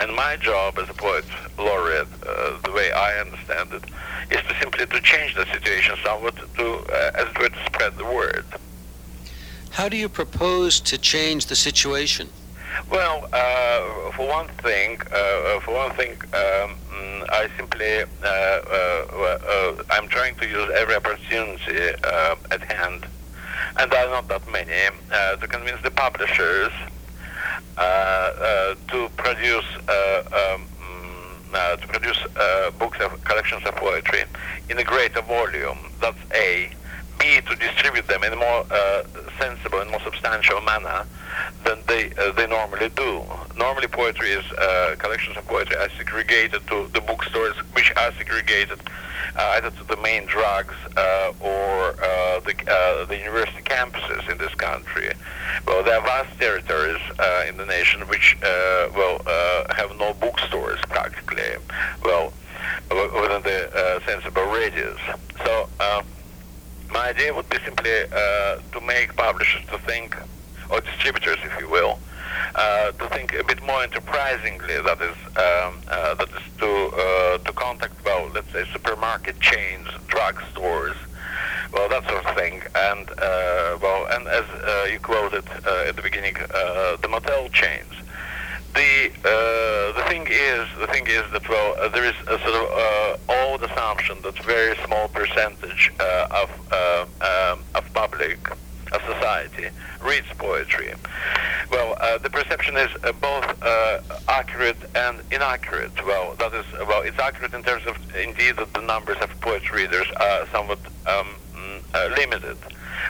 And 0.00 0.14
my 0.14 0.36
job 0.36 0.78
as 0.78 0.88
a 0.88 0.94
poet 0.94 1.24
laureate, 1.58 2.06
uh, 2.26 2.58
the 2.64 2.72
way 2.72 2.92
I 2.92 3.20
understand 3.20 3.72
it, 3.72 3.84
is 4.30 4.42
to 4.46 4.54
simply 4.60 4.86
to 4.86 5.00
change 5.00 5.34
the 5.34 5.44
situation 5.46 5.96
somewhat, 6.04 6.36
to 6.36 6.66
uh, 6.66 7.10
as 7.14 7.28
it 7.28 7.38
were, 7.38 7.48
to 7.48 7.64
spread 7.66 7.96
the 7.96 8.04
word. 8.04 8.44
How 9.70 9.88
do 9.88 9.96
you 9.96 10.08
propose 10.08 10.80
to 10.80 10.98
change 10.98 11.46
the 11.46 11.56
situation? 11.56 12.28
Well, 12.90 13.28
uh, 13.32 14.12
for 14.12 14.26
one 14.28 14.48
thing, 14.62 15.00
uh, 15.12 15.60
for 15.60 15.74
one 15.74 15.90
thing, 15.92 16.12
um, 16.32 16.76
I 17.30 17.48
simply, 17.56 18.02
uh, 18.02 18.26
uh, 18.26 19.38
uh, 19.48 19.82
I'm 19.90 20.08
trying 20.08 20.34
to 20.36 20.46
use 20.46 20.70
every 20.74 20.94
opportunity 20.94 21.94
uh, 22.04 22.36
at 22.50 22.62
hand, 22.62 23.06
and 23.76 23.90
there 23.90 24.06
are 24.06 24.10
not 24.10 24.28
that 24.28 24.50
many, 24.50 24.72
uh, 25.12 25.36
to 25.36 25.46
convince 25.46 25.82
the 25.82 25.90
publishers 25.90 26.72
uh, 26.72 26.86
uh, 26.86 26.97
to 27.78 29.08
produce 29.16 29.64
uh, 29.88 30.54
um, 30.54 30.66
mm, 30.80 31.54
uh, 31.54 31.76
to 31.76 31.86
produce 31.86 32.18
uh, 32.36 32.70
books 32.78 32.98
of 33.00 33.22
collections 33.24 33.64
of 33.66 33.74
poetry 33.76 34.24
in 34.68 34.78
a 34.78 34.84
greater 34.84 35.22
volume. 35.22 35.78
That's 36.00 36.18
A. 36.34 36.70
B. 37.18 37.40
To 37.40 37.54
distribute 37.56 38.06
them 38.06 38.24
in 38.24 38.32
a 38.32 38.36
more 38.36 38.64
uh, 38.70 39.02
sensible 39.38 39.80
and 39.80 39.90
more 39.90 40.00
substantial 40.00 40.60
manner 40.60 41.04
than 41.64 41.78
they 41.86 42.12
uh, 42.18 42.32
they 42.32 42.46
normally 42.46 42.88
do. 42.90 43.22
Normally, 43.56 43.88
poetry 43.88 44.30
is 44.30 44.44
uh, 44.52 44.94
collections 44.98 45.36
of 45.36 45.46
poetry 45.46 45.76
are 45.76 45.90
segregated 45.90 46.66
to 46.68 46.88
the 46.92 47.00
bookstores, 47.00 47.56
which 47.74 47.92
are 47.96 48.12
segregated 48.12 48.80
uh, 49.36 49.54
either 49.56 49.70
to 49.70 49.84
the 49.84 49.96
main 49.98 50.26
drugs 50.26 50.74
uh, 50.96 51.32
or 51.40 51.94
uh, 52.02 52.40
the 52.40 52.54
the 53.08 53.16
university 53.16 53.62
campuses 53.62 54.28
in 54.30 54.38
this 54.38 54.54
country. 54.54 55.10
Well, 55.66 55.82
there 55.82 55.98
are 55.98 56.02
vast 56.04 56.38
territories 56.38 57.00
in 57.48 57.56
the 57.56 57.66
nation 57.66 58.02
which 58.08 58.36
well 58.42 59.20
have 59.70 59.96
no 59.98 60.14
bookstores 60.14 60.80
practically. 60.88 61.56
Well, 62.04 62.32
within 62.90 63.42
the 63.42 64.02
sensible 64.06 64.44
radius. 64.44 64.98
So. 65.44 65.68
My 66.90 67.08
idea 67.10 67.34
would 67.34 67.48
be 67.48 67.58
simply 67.64 67.90
uh, 68.12 68.58
to 68.72 68.80
make 68.80 69.14
publishers 69.16 69.64
to 69.66 69.78
think, 69.78 70.16
or 70.70 70.80
distributors, 70.80 71.38
if 71.42 71.60
you 71.60 71.68
will, 71.68 71.98
uh, 72.54 72.92
to 72.92 73.06
think 73.08 73.34
a 73.34 73.44
bit 73.44 73.62
more 73.62 73.82
enterprisingly. 73.82 74.80
That 74.82 75.00
is, 75.00 75.16
um, 75.36 75.80
uh, 75.88 76.14
that 76.14 76.28
is 76.28 76.58
to 76.58 76.68
uh, 76.68 77.38
to 77.38 77.52
contact, 77.52 77.94
well, 78.04 78.30
let's 78.34 78.50
say, 78.52 78.64
supermarket 78.72 79.40
chains, 79.40 79.86
drugstores, 80.08 80.96
well, 81.72 81.88
that 81.88 82.04
sort 82.08 82.24
of 82.24 82.34
thing, 82.34 82.62
and 82.74 83.10
uh, 83.10 83.78
well, 83.82 84.06
and 84.10 84.26
as 84.28 84.44
uh, 84.44 84.86
you 84.90 84.98
quoted 84.98 85.46
at 85.48 85.96
the 85.96 86.02
beginning, 86.02 86.34
the 86.34 87.08
motel 87.08 87.48
chains. 87.50 87.92
The 88.74 89.10
uh, 89.24 89.92
the 89.92 90.04
thing 90.08 90.26
is 90.28 90.68
the 90.78 90.86
thing 90.88 91.06
is 91.06 91.24
that 91.32 91.48
well 91.48 91.74
uh, 91.80 91.88
there 91.88 92.04
is 92.04 92.14
a 92.26 92.38
sort 92.38 92.54
of 92.54 92.68
uh, 92.70 93.46
old 93.46 93.62
assumption 93.62 94.18
that 94.22 94.38
very 94.44 94.76
small 94.84 95.08
percentage 95.08 95.92
uh, 95.98 96.28
of 96.30 96.50
uh, 96.72 97.06
um, 97.20 97.64
of 97.74 97.92
public 97.92 98.38
of 98.92 99.02
society 99.02 99.68
reads 100.02 100.26
poetry. 100.38 100.92
Well, 101.70 101.96
uh, 102.00 102.18
the 102.18 102.30
perception 102.30 102.76
is 102.76 102.90
both 103.20 103.44
accurate 104.28 104.78
and 104.94 105.20
inaccurate. 105.30 105.92
Well, 106.06 106.34
that 106.38 106.54
is, 106.54 106.64
well, 106.86 107.02
it's 107.02 107.18
accurate 107.18 107.52
in 107.52 107.62
terms 107.62 107.84
of, 107.86 107.98
indeed, 108.16 108.56
that 108.56 108.72
the 108.72 108.80
numbers 108.80 109.18
of 109.18 109.28
poetry 109.42 109.82
readers 109.82 110.06
are 110.16 110.46
somewhat 110.52 110.78
um, 111.06 111.28
limited. 112.16 112.56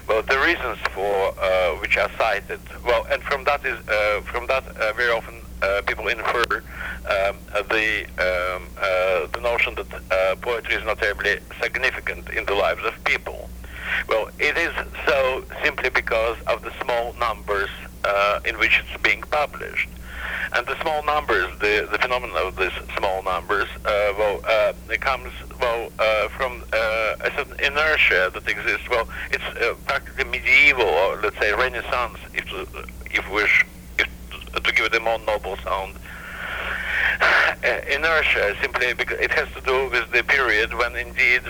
Well, 0.08 0.22
the 0.22 0.40
reasons 0.40 0.78
for 0.92 1.32
which 1.80 1.96
are 1.96 2.10
cited, 2.18 2.60
well, 2.84 3.06
and 3.08 3.22
from 3.22 3.44
that 3.44 3.64
is, 3.64 3.78
from 4.24 4.48
that 4.48 4.64
very 4.96 5.12
often 5.12 5.37
people 5.86 6.08
infer 6.08 6.62
um, 7.08 7.36
the 7.68 8.06
um, 8.18 8.62
the 9.32 9.40
notion 9.40 9.74
that 9.74 10.40
poetry 10.40 10.74
is 10.74 10.84
not 10.84 10.98
terribly 10.98 11.38
significant 11.60 12.28
in 12.30 12.44
the 12.46 12.54
lives 12.54 12.84
of 12.84 12.92
people. 13.04 13.48
Well, 14.08 14.28
it 14.38 14.56
is 14.56 14.72
so 15.06 15.44
simply 15.62 15.90
because 15.90 16.36
of 16.46 16.62
the 16.62 16.72
small 16.82 17.14
numbers 17.14 17.70
uh, 18.04 18.40
in 18.44 18.58
which 18.58 18.80
it's 18.80 19.02
being 19.02 19.22
published. 19.22 19.88
And 20.52 20.66
the 20.66 20.80
small 20.80 21.04
numbers, 21.04 21.46
the, 21.58 21.88
the 21.90 21.98
phenomenon 21.98 22.36
of 22.46 22.56
these 22.56 22.72
small 22.96 23.22
numbers, 23.22 23.68
uh, 23.84 24.12
well, 24.18 24.40
uh, 24.44 24.72
it 24.90 25.00
comes 25.00 25.30
well 25.60 25.92
uh, 25.98 26.28
from 26.28 26.64
uh, 26.72 27.16
a 27.20 27.30
certain 27.36 27.58
inertia 27.60 28.30
that 28.32 28.48
exists. 28.48 28.88
Well, 28.88 29.08
it's 29.30 29.44
uh, 29.44 29.74
practically 29.86 30.24
medieval, 30.24 30.84
or 30.84 31.20
let's 31.20 31.38
say 31.38 31.52
Renaissance, 31.52 32.18
if 32.34 32.46
if 33.10 33.30
wish, 33.30 33.64
give 34.78 34.92
a 34.92 35.00
more 35.00 35.18
noble 35.20 35.56
sound. 35.58 35.94
inertia 37.90 38.54
simply 38.60 38.94
because 38.94 39.18
it 39.18 39.32
has 39.32 39.48
to 39.52 39.60
do 39.62 39.90
with 39.90 40.10
the 40.12 40.22
period 40.22 40.72
when 40.74 40.94
indeed 40.94 41.42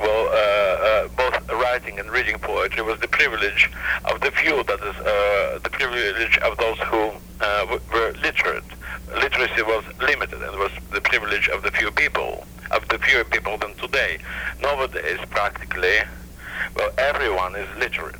well, 0.00 0.28
uh, 0.28 0.34
uh, 0.34 1.08
both 1.08 1.50
writing 1.50 1.98
and 1.98 2.10
reading 2.10 2.38
poetry 2.38 2.82
was 2.82 2.98
the 3.00 3.08
privilege 3.08 3.70
of 4.06 4.20
the 4.20 4.30
few, 4.30 4.62
that 4.64 4.80
is, 4.80 4.96
uh, 4.96 5.58
the 5.62 5.68
privilege 5.70 6.38
of 6.38 6.56
those 6.56 6.78
who 6.78 7.12
uh, 7.40 7.78
were 7.92 8.14
literate. 8.22 8.64
Literacy 9.14 9.62
was 9.62 9.84
limited 10.00 10.42
and 10.42 10.58
was 10.58 10.72
the 10.92 11.02
privilege 11.02 11.48
of 11.48 11.62
the 11.62 11.70
few 11.70 11.90
people, 11.90 12.46
of 12.70 12.88
the 12.88 12.98
fewer 12.98 13.24
people 13.24 13.58
than 13.58 13.74
today. 13.74 14.18
Nowadays, 14.62 15.18
practically, 15.28 15.98
well, 16.74 16.90
everyone 16.96 17.54
is 17.56 17.68
literate. 17.78 18.16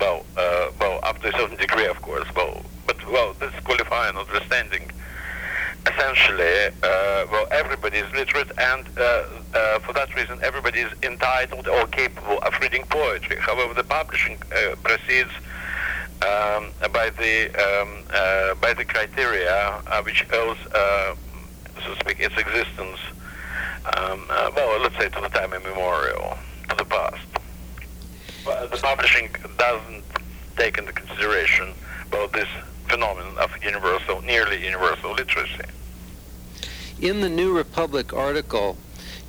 Well, 0.00 0.24
uh, 0.38 0.68
well, 0.80 1.00
up 1.02 1.20
to 1.20 1.28
a 1.28 1.32
certain 1.32 1.58
degree, 1.58 1.86
of 1.86 2.00
course. 2.00 2.26
Well, 2.34 2.64
but 2.92 3.10
well, 3.10 3.32
this 3.34 3.52
qualifying 3.64 4.16
understanding 4.16 4.90
essentially, 5.86 6.66
uh, 6.82 7.26
well, 7.30 7.46
everybody 7.50 7.98
is 7.98 8.12
literate, 8.12 8.50
and 8.58 8.86
uh, 8.96 9.24
uh, 9.54 9.78
for 9.80 9.92
that 9.92 10.14
reason, 10.14 10.38
everybody 10.42 10.80
is 10.80 10.92
entitled 11.02 11.66
or 11.66 11.86
capable 11.88 12.38
of 12.38 12.58
reading 12.60 12.84
poetry. 12.88 13.36
However, 13.36 13.74
the 13.74 13.84
publishing 13.84 14.38
uh, 14.54 14.76
proceeds 14.82 15.30
um, 16.22 16.70
by 16.92 17.10
the 17.10 17.48
um, 17.48 18.04
uh, 18.10 18.54
by 18.56 18.72
the 18.74 18.84
criteria 18.84 19.82
which 20.04 20.24
owes, 20.32 20.58
so 20.72 21.16
to 21.94 22.00
speak, 22.00 22.20
its 22.20 22.36
existence. 22.36 22.98
Um, 23.96 24.24
well, 24.28 24.80
let's 24.80 24.96
say 24.96 25.08
to 25.08 25.20
the 25.20 25.28
time 25.28 25.52
immemorial, 25.52 26.38
to 26.68 26.76
the 26.76 26.84
past. 26.84 27.26
But 28.44 28.70
the 28.70 28.76
publishing 28.76 29.28
doesn't 29.58 30.04
take 30.56 30.78
into 30.78 30.92
consideration 30.92 31.72
well 32.12 32.28
this 32.28 32.48
phenomenon 32.92 33.38
of 33.38 33.50
universal, 33.64 34.20
nearly 34.20 34.62
universal 34.62 35.12
literacy. 35.12 35.64
In 37.00 37.22
the 37.22 37.28
New 37.30 37.56
Republic 37.56 38.12
article, 38.12 38.76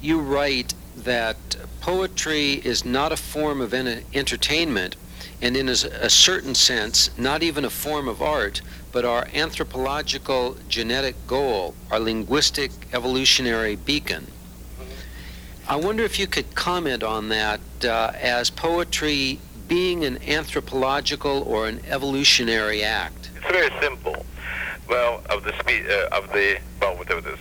you 0.01 0.19
write 0.19 0.73
that 0.97 1.37
poetry 1.79 2.55
is 2.65 2.83
not 2.83 3.13
a 3.13 3.17
form 3.17 3.61
of 3.61 3.73
entertainment, 3.73 4.97
and 5.41 5.55
in 5.55 5.69
a, 5.69 5.77
a 6.07 6.09
certain 6.09 6.53
sense, 6.53 7.17
not 7.17 7.41
even 7.41 7.63
a 7.63 7.69
form 7.69 8.09
of 8.09 8.21
art, 8.21 8.61
but 8.91 9.05
our 9.05 9.29
anthropological 9.33 10.57
genetic 10.67 11.15
goal, 11.25 11.73
our 11.89 12.01
linguistic 12.01 12.71
evolutionary 12.91 13.77
beacon. 13.77 14.27
I 15.69 15.77
wonder 15.77 16.03
if 16.03 16.19
you 16.19 16.27
could 16.27 16.53
comment 16.53 17.01
on 17.01 17.29
that 17.29 17.61
uh, 17.85 18.11
as 18.19 18.49
poetry 18.49 19.39
being 19.69 20.03
an 20.03 20.21
anthropological 20.27 21.43
or 21.43 21.69
an 21.69 21.79
evolutionary 21.87 22.83
act. 22.83 23.22
It's 23.43 23.51
very 23.51 23.81
simple. 23.81 24.25
Well, 24.87 25.21
of 25.29 25.43
the 25.43 25.51
spe- 25.59 25.89
uh, 25.89 26.17
of 26.17 26.31
the 26.31 26.59
well, 26.79 26.95
whatever 26.95 27.19
it 27.19 27.33
is, 27.33 27.39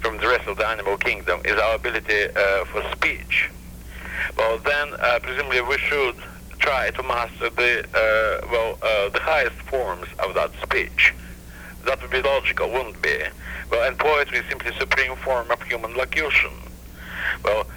from 0.00 0.18
the 0.18 0.26
rest 0.26 0.48
of 0.48 0.56
the 0.56 0.66
animal 0.66 0.96
kingdom 0.96 1.40
is 1.44 1.56
our 1.56 1.76
ability 1.76 2.24
uh, 2.34 2.64
for 2.64 2.82
speech. 2.90 3.48
Well, 4.36 4.58
then 4.58 4.94
uh, 4.94 5.20
presumably 5.22 5.60
we 5.60 5.78
should 5.78 6.16
try 6.58 6.90
to 6.90 7.02
master 7.04 7.50
the 7.50 7.84
uh, 7.94 8.48
well 8.50 8.76
uh, 8.82 9.08
the 9.10 9.20
highest 9.20 9.54
forms 9.70 10.08
of 10.18 10.34
that 10.34 10.50
speech. 10.62 11.14
That 11.84 12.02
would 12.02 12.10
be 12.10 12.22
logical, 12.22 12.68
wouldn't 12.68 13.00
be? 13.00 13.16
Well, 13.70 13.86
and 13.86 13.96
poetry 13.96 14.38
is 14.38 14.46
simply 14.48 14.72
supreme 14.76 15.14
form 15.14 15.48
of 15.52 15.62
human 15.62 15.94
locution. 15.94 16.50
Well, 17.44 17.68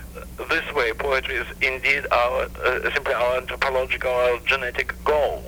this 0.49 0.73
way, 0.73 0.91
poetry 0.93 1.35
is 1.35 1.47
indeed 1.61 2.07
our 2.11 2.49
uh, 2.65 2.91
simply 2.95 3.13
our 3.13 3.37
anthropological, 3.37 4.09
our 4.09 4.39
genetic 4.39 4.95
goal 5.03 5.43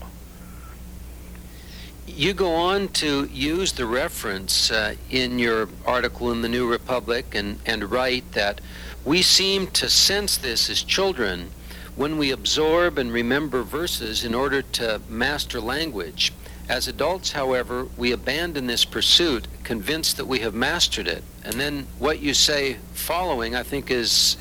you 2.08 2.34
go 2.34 2.53
on 2.53 2.88
to 2.89 3.25
use 3.25 3.74
the 3.74 3.86
reference 3.86 4.72
uh, 4.72 4.96
in 5.10 5.39
your 5.39 5.70
article 5.86 6.31
in 6.31 6.41
the 6.41 6.50
New 6.50 6.70
Republic 6.70 7.34
and, 7.36 7.60
and 7.65 7.89
write 7.91 8.31
that 8.34 8.62
we 9.05 9.22
seem 9.22 9.67
to 9.67 9.89
sense 9.89 10.38
this 10.38 10.70
as 10.70 10.84
children 10.84 11.50
when 11.96 12.17
we 12.17 12.31
absorb 12.31 12.98
and 12.98 13.12
remember 13.12 13.63
verses 13.63 14.24
in 14.24 14.34
order 14.34 14.62
to 14.62 15.01
master 15.10 15.60
language. 15.60 16.31
As 16.70 16.88
adults, 16.88 17.31
however, 17.31 17.88
we 17.98 18.12
abandon 18.12 18.67
this 18.67 18.86
pursuit, 18.86 19.48
convinced 19.63 20.17
that 20.17 20.25
we 20.25 20.39
have 20.39 20.53
mastered 20.53 21.08
it. 21.08 21.24
And 21.43 21.55
then 21.55 21.88
what 22.00 22.20
you 22.20 22.34
say 22.34 22.77
following, 22.93 23.55
I 23.55 23.63
think, 23.63 23.91
is 23.91 24.38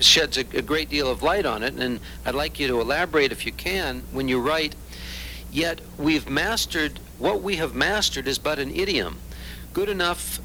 sheds 0.00 0.36
a, 0.36 0.40
a 0.56 0.62
great 0.62 0.90
deal 0.90 1.08
of 1.08 1.22
light 1.22 1.46
on 1.46 1.62
it. 1.62 1.74
And 1.74 2.00
I'd 2.26 2.34
like 2.34 2.58
you 2.60 2.68
to 2.68 2.80
elaborate, 2.80 3.32
if 3.32 3.46
you 3.46 3.52
can, 3.52 4.02
when 4.12 4.28
you 4.28 4.40
write, 4.40 4.74
Yet 5.52 5.82
we've 5.98 6.28
mastered 6.28 6.98
what 7.18 7.42
we 7.42 7.56
have 7.56 7.74
mastered 7.74 8.26
is 8.26 8.38
but 8.38 8.58
an 8.58 8.74
idiom, 8.74 9.18
good 9.74 9.90
enough 9.90 10.40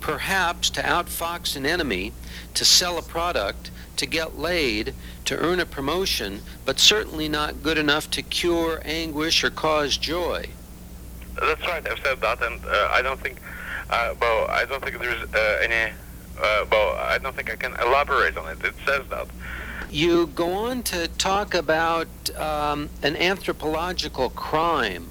perhaps 0.00 0.70
to 0.70 0.82
outfox 0.82 1.56
an 1.56 1.66
enemy, 1.66 2.12
to 2.54 2.64
sell 2.64 2.98
a 2.98 3.02
product, 3.02 3.70
to 3.96 4.06
get 4.06 4.38
laid, 4.38 4.94
to 5.24 5.36
earn 5.36 5.58
a 5.58 5.66
promotion, 5.66 6.42
but 6.64 6.78
certainly 6.78 7.28
not 7.28 7.62
good 7.62 7.78
enough 7.78 8.10
to 8.10 8.22
cure 8.22 8.80
anguish 8.84 9.42
or 9.42 9.50
cause 9.50 9.96
joy. 9.96 10.46
That's 11.34 11.60
right. 11.62 11.86
I've 11.88 11.98
said 12.04 12.20
that, 12.20 12.42
and 12.42 12.64
uh, 12.64 12.88
I 12.92 13.02
don't 13.02 13.20
think, 13.20 13.40
uh, 13.90 14.14
well, 14.20 14.46
I 14.48 14.64
don't 14.66 14.84
think 14.84 14.98
there's 14.98 15.22
uh, 15.34 15.58
any, 15.62 15.92
uh, 16.40 16.66
well, 16.70 16.96
I 16.96 17.18
don't 17.18 17.34
think 17.34 17.50
I 17.50 17.56
can 17.56 17.74
elaborate 17.80 18.36
on 18.36 18.48
it. 18.50 18.64
It 18.64 18.74
says 18.86 19.02
that. 19.08 19.26
You 19.90 20.26
go 20.28 20.52
on 20.52 20.82
to 20.84 21.08
talk 21.08 21.54
about 21.54 22.08
um, 22.36 22.90
an 23.02 23.16
anthropological 23.16 24.30
crime 24.30 25.08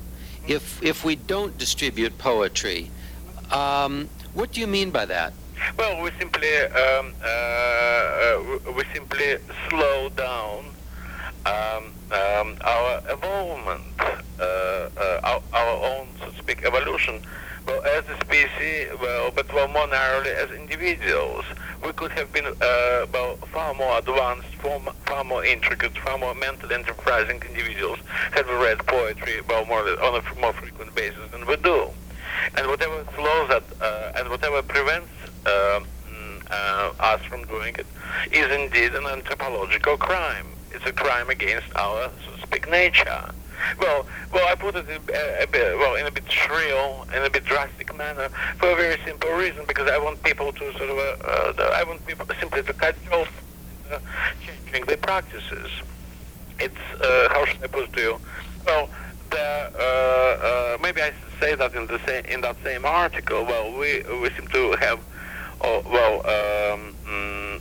if 0.48 0.84
if 0.84 1.04
we 1.04 1.16
don't 1.16 1.58
distribute 1.58 2.18
poetry. 2.18 2.92
Um, 3.52 4.10
what 4.34 4.52
do 4.52 4.60
you 4.60 4.68
mean 4.68 4.92
by 4.92 5.06
that? 5.06 5.34
Well, 5.78 6.04
we 6.04 6.12
simply 6.20 6.58
um, 6.58 7.14
uh, 7.24 7.28
uh 7.28 8.72
we 8.76 8.84
simply 8.94 9.38
slow 9.70 10.10
down 10.10 10.66
um, 11.46 11.94
um, 12.12 12.58
our 12.62 13.02
evolvement, 13.10 13.84
uh, 14.40 14.44
uh, 14.44 15.20
our, 15.24 15.42
our, 15.54 15.86
own, 15.86 16.08
so 16.20 16.30
to 16.30 16.38
speak, 16.38 16.66
evolution. 16.66 17.22
Well, 17.66 17.84
as 17.84 18.04
a 18.08 18.18
species, 18.24 18.90
well, 19.02 19.32
but 19.32 19.52
well, 19.54 19.68
more 19.68 19.88
narrowly 19.88 20.30
as 20.30 20.52
individuals, 20.52 21.46
we 21.84 21.92
could 21.94 22.12
have 22.12 22.32
been 22.32 22.46
uh, 22.46 23.06
well, 23.12 23.38
far 23.52 23.74
more 23.74 23.98
advanced, 23.98 24.48
far, 24.56 24.80
far 25.06 25.24
more 25.24 25.44
intricate, 25.44 25.98
far 25.98 26.18
more 26.18 26.36
mentally 26.36 26.76
enterprising 26.76 27.42
individuals 27.48 28.00
had 28.32 28.46
we 28.48 28.54
read 28.54 28.80
poetry 28.86 29.42
well, 29.50 29.66
more 29.66 29.82
on 29.82 30.22
a 30.22 30.40
more 30.40 30.54
frequent 30.54 30.94
basis 30.94 31.32
than 31.32 31.46
we 31.48 31.56
do. 31.58 31.90
And 32.56 32.68
whatever 32.68 33.04
slows 33.16 33.50
that, 33.50 33.64
uh, 33.82 34.12
and 34.16 34.30
whatever 34.30 34.62
prevents 34.62 35.10
uh, 35.46 35.80
uh, 36.52 36.92
us 37.00 37.22
from 37.24 37.46
doing 37.48 37.76
it, 37.76 37.88
is 38.32 38.52
indeed 38.52 38.94
an 38.94 39.06
anthropological 39.06 39.98
crime. 39.98 40.48
It's 40.72 40.86
a 40.86 40.92
crime 40.92 41.30
against 41.30 41.74
our, 41.76 42.12
speak, 42.44 42.70
nature. 42.70 43.32
Well, 43.80 44.06
well, 44.34 44.48
I 44.48 44.56
put 44.56 44.76
it 44.76 44.88
in 44.90 44.98
a, 44.98 45.48
bit, 45.48 45.78
well, 45.78 45.96
in 45.96 46.06
a 46.06 46.12
bit 46.12 46.30
shrill, 46.32 47.08
in 47.16 47.24
a 47.24 47.30
bit 47.30 47.46
drastic 47.46 47.96
manner, 47.96 48.30
for 48.58 48.72
a 48.72 48.76
very 48.76 49.00
simple 49.06 49.32
reason, 49.32 49.64
because 49.68 49.90
I 49.90 49.98
want 49.98 50.22
people 50.24 50.52
to 50.52 50.74
sort 50.74 50.90
of, 50.90 50.98
uh, 50.98 51.62
uh, 51.62 51.72
I 51.74 51.84
want 51.84 52.06
people 52.06 52.26
simply 52.40 52.64
to 52.64 52.74
cut 52.74 52.96
off 53.12 53.30
uh, 53.92 54.00
changing 54.46 54.86
their 54.86 54.98
practices. 54.98 55.70
It's, 56.60 57.02
uh, 57.02 57.28
how 57.32 57.46
should 57.46 57.64
I 57.64 57.68
put 57.68 57.86
it 57.86 57.94
to 57.94 58.02
you? 58.02 58.20
Well, 58.66 58.90
the, 59.30 59.72
uh, 59.78 59.84
uh, 59.84 60.78
maybe 60.82 61.02
I 61.02 61.12
say 61.40 61.56
that 61.56 61.74
in 61.76 61.88
the 61.88 62.00
same, 62.06 62.26
in 62.26 62.42
that 62.42 62.56
same 62.64 62.86
article. 62.86 63.44
Well, 63.46 63.78
we 63.78 64.04
we 64.22 64.30
seem 64.32 64.48
to 64.48 64.72
have, 64.80 65.00
oh, 65.62 65.84
well, 65.86 66.16
um, 66.20 66.96
mm, 67.06 67.55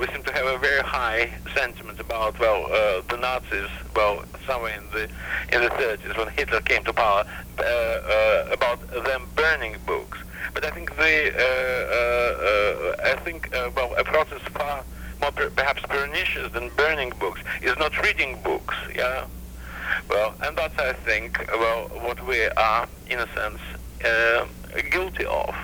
we 0.00 0.06
seem 0.06 0.22
to 0.22 0.32
have 0.32 0.46
a 0.46 0.58
very 0.58 0.80
high 0.80 1.30
sentiment 1.54 2.00
about 2.00 2.38
well 2.38 2.64
uh, 2.66 3.02
the 3.08 3.16
Nazis 3.16 3.68
well 3.94 4.24
somewhere 4.46 4.74
in 4.74 4.84
the 4.90 5.04
in 5.54 5.62
the 5.62 5.70
30s 5.70 6.16
when 6.16 6.28
Hitler 6.28 6.60
came 6.62 6.82
to 6.84 6.92
power 6.92 7.24
uh, 7.58 7.62
uh, 7.62 8.48
about 8.50 8.80
them 9.04 9.28
burning 9.36 9.76
books. 9.86 10.18
But 10.54 10.64
I 10.64 10.70
think 10.70 10.96
the 10.96 11.16
uh, 11.34 11.42
uh, 11.98 13.04
uh, 13.04 13.12
I 13.12 13.20
think 13.24 13.50
well 13.76 13.94
a 13.96 14.04
process 14.04 14.40
far 14.52 14.84
more 15.20 15.32
per- 15.32 15.50
perhaps 15.50 15.82
pernicious 15.82 16.50
than 16.52 16.70
burning 16.70 17.12
books 17.20 17.40
is 17.62 17.76
not 17.76 17.92
reading 18.02 18.40
books. 18.42 18.74
Yeah. 18.94 19.26
Well, 20.08 20.34
and 20.42 20.56
that's 20.56 20.78
I 20.78 20.94
think 20.94 21.46
well 21.52 21.88
what 22.06 22.24
we 22.26 22.46
are 22.46 22.88
in 23.08 23.18
a 23.18 23.28
sense 23.34 23.60
guilty 24.90 25.26
of. 25.26 25.54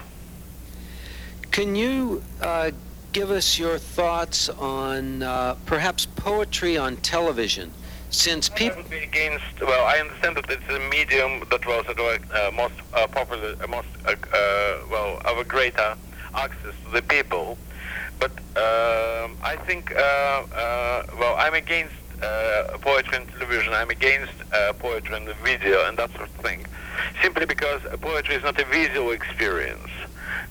Can 1.56 1.75
you 1.75 2.22
uh, 2.42 2.70
give 3.14 3.30
us 3.30 3.58
your 3.58 3.78
thoughts 3.78 4.50
on 4.50 5.22
uh, 5.22 5.56
perhaps 5.64 6.04
poetry 6.04 6.76
on 6.76 6.96
television? 6.98 7.72
Since 8.10 8.50
people 8.50 8.82
would 8.82 8.90
be 8.90 8.98
against, 8.98 9.62
well, 9.62 9.86
I 9.86 9.96
understand 10.00 10.36
that 10.36 10.50
it's 10.50 10.68
a 10.68 10.78
medium 10.90 11.42
that 11.50 11.66
was 11.66 11.86
uh, 11.88 12.50
most 12.54 12.75
uh, 12.92 13.06
popular, 13.06 13.56
uh, 13.58 13.66
most 13.68 13.88
uh, 14.04 14.10
uh, 14.10 14.80
well, 14.90 15.22
of 15.25 15.38
a 15.38 15.44
greater 15.44 15.96
access 16.34 16.75
to 16.84 16.90
the 16.92 17.00
people. 17.00 17.56
But 18.20 18.32
um, 18.58 19.38
I 19.42 19.56
think, 19.64 19.94
well, 19.94 21.36
I'm 21.38 21.54
against 21.54 21.94
poetry 22.82 23.16
on 23.16 23.26
television. 23.28 23.72
I'm 23.72 23.88
against 23.88 24.34
poetry 24.78 25.14
on 25.14 25.25
the 25.25 25.32
video 25.42 25.88
and 25.88 25.96
that 25.96 26.10
sort 26.16 26.28
of 26.28 26.34
thing, 26.44 26.66
simply 27.22 27.46
because 27.46 27.80
poetry 28.02 28.34
is 28.34 28.42
not 28.42 28.60
a 28.60 28.66
visual 28.66 29.12
experience. 29.12 29.88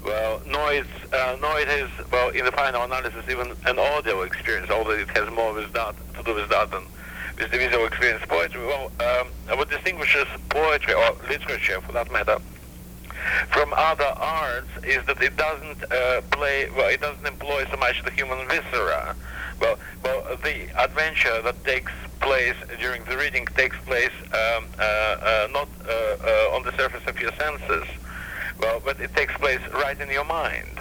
Well, 0.05 0.39
no, 0.45 0.67
it's 0.67 0.87
uh, 1.11 1.35
no, 1.41 1.57
it 1.57 1.67
is 1.67 1.89
well 2.11 2.29
in 2.29 2.45
the 2.45 2.51
final 2.51 2.83
analysis 2.83 3.25
even 3.27 3.53
an 3.65 3.79
audio 3.79 4.21
experience, 4.21 4.69
although 4.69 4.91
it 4.91 5.09
has 5.09 5.27
more 5.31 5.51
with 5.51 5.73
that 5.73 5.95
to 6.15 6.23
do 6.23 6.35
with 6.35 6.49
that 6.49 6.69
than 6.69 6.83
with 7.39 7.49
the 7.49 7.57
visual 7.57 7.85
experience. 7.87 8.23
Poetry, 8.27 8.63
well, 8.67 8.91
um, 8.99 9.57
what 9.57 9.67
distinguishes 9.71 10.27
poetry 10.49 10.93
or 10.93 11.15
literature, 11.27 11.81
for 11.81 11.91
that 11.93 12.11
matter, 12.11 12.37
from 13.49 13.73
other 13.75 14.05
arts 14.05 14.69
is 14.83 15.03
that 15.07 15.19
it 15.23 15.35
doesn't 15.37 15.91
uh, 15.91 16.21
play 16.29 16.69
well, 16.77 16.89
it 16.89 17.01
doesn't 17.01 17.25
employ 17.25 17.65
so 17.71 17.77
much 17.77 18.03
the 18.03 18.11
human 18.11 18.47
viscera. 18.47 19.15
Well, 19.59 19.79
well, 20.03 20.37
the 20.43 20.69
adventure 20.79 21.41
that 21.41 21.63
takes 21.63 21.91
place 22.21 22.55
during 22.79 23.03
the 23.05 23.17
reading 23.17 23.47
takes 23.57 23.77
place 23.85 24.13
um, 24.25 24.65
uh, 24.77 24.83
uh 24.83 25.47
not 25.51 25.67
uh, 25.83 25.91
uh, 25.91 26.55
on 26.55 26.61
the 26.61 26.75
surface 26.77 27.05
of 27.07 27.19
your 27.19 27.31
senses 27.33 27.87
well, 28.59 28.81
but 28.83 28.99
it 28.99 29.13
takes 29.15 29.33
place 29.35 29.59
right 29.73 29.99
in 29.99 30.09
your 30.09 30.25
mind. 30.25 30.79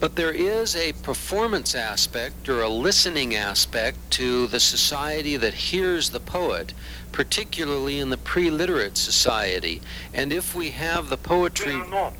But 0.00 0.16
there 0.16 0.32
is 0.32 0.74
a 0.76 0.92
performance 0.92 1.74
aspect 1.74 2.48
or 2.48 2.62
a 2.62 2.68
listening 2.68 3.34
aspect 3.34 4.10
to 4.12 4.46
the 4.48 4.60
society 4.60 5.36
that 5.36 5.54
hears 5.54 6.10
the 6.10 6.20
poet, 6.20 6.74
particularly 7.12 8.00
in 8.00 8.10
the 8.10 8.16
pre-literate 8.16 8.98
society. 8.98 9.80
And 10.12 10.32
if 10.32 10.54
we 10.54 10.70
have 10.70 11.08
the 11.08 11.16
poetry... 11.16 11.80
We 11.80 11.88
not. 11.88 12.14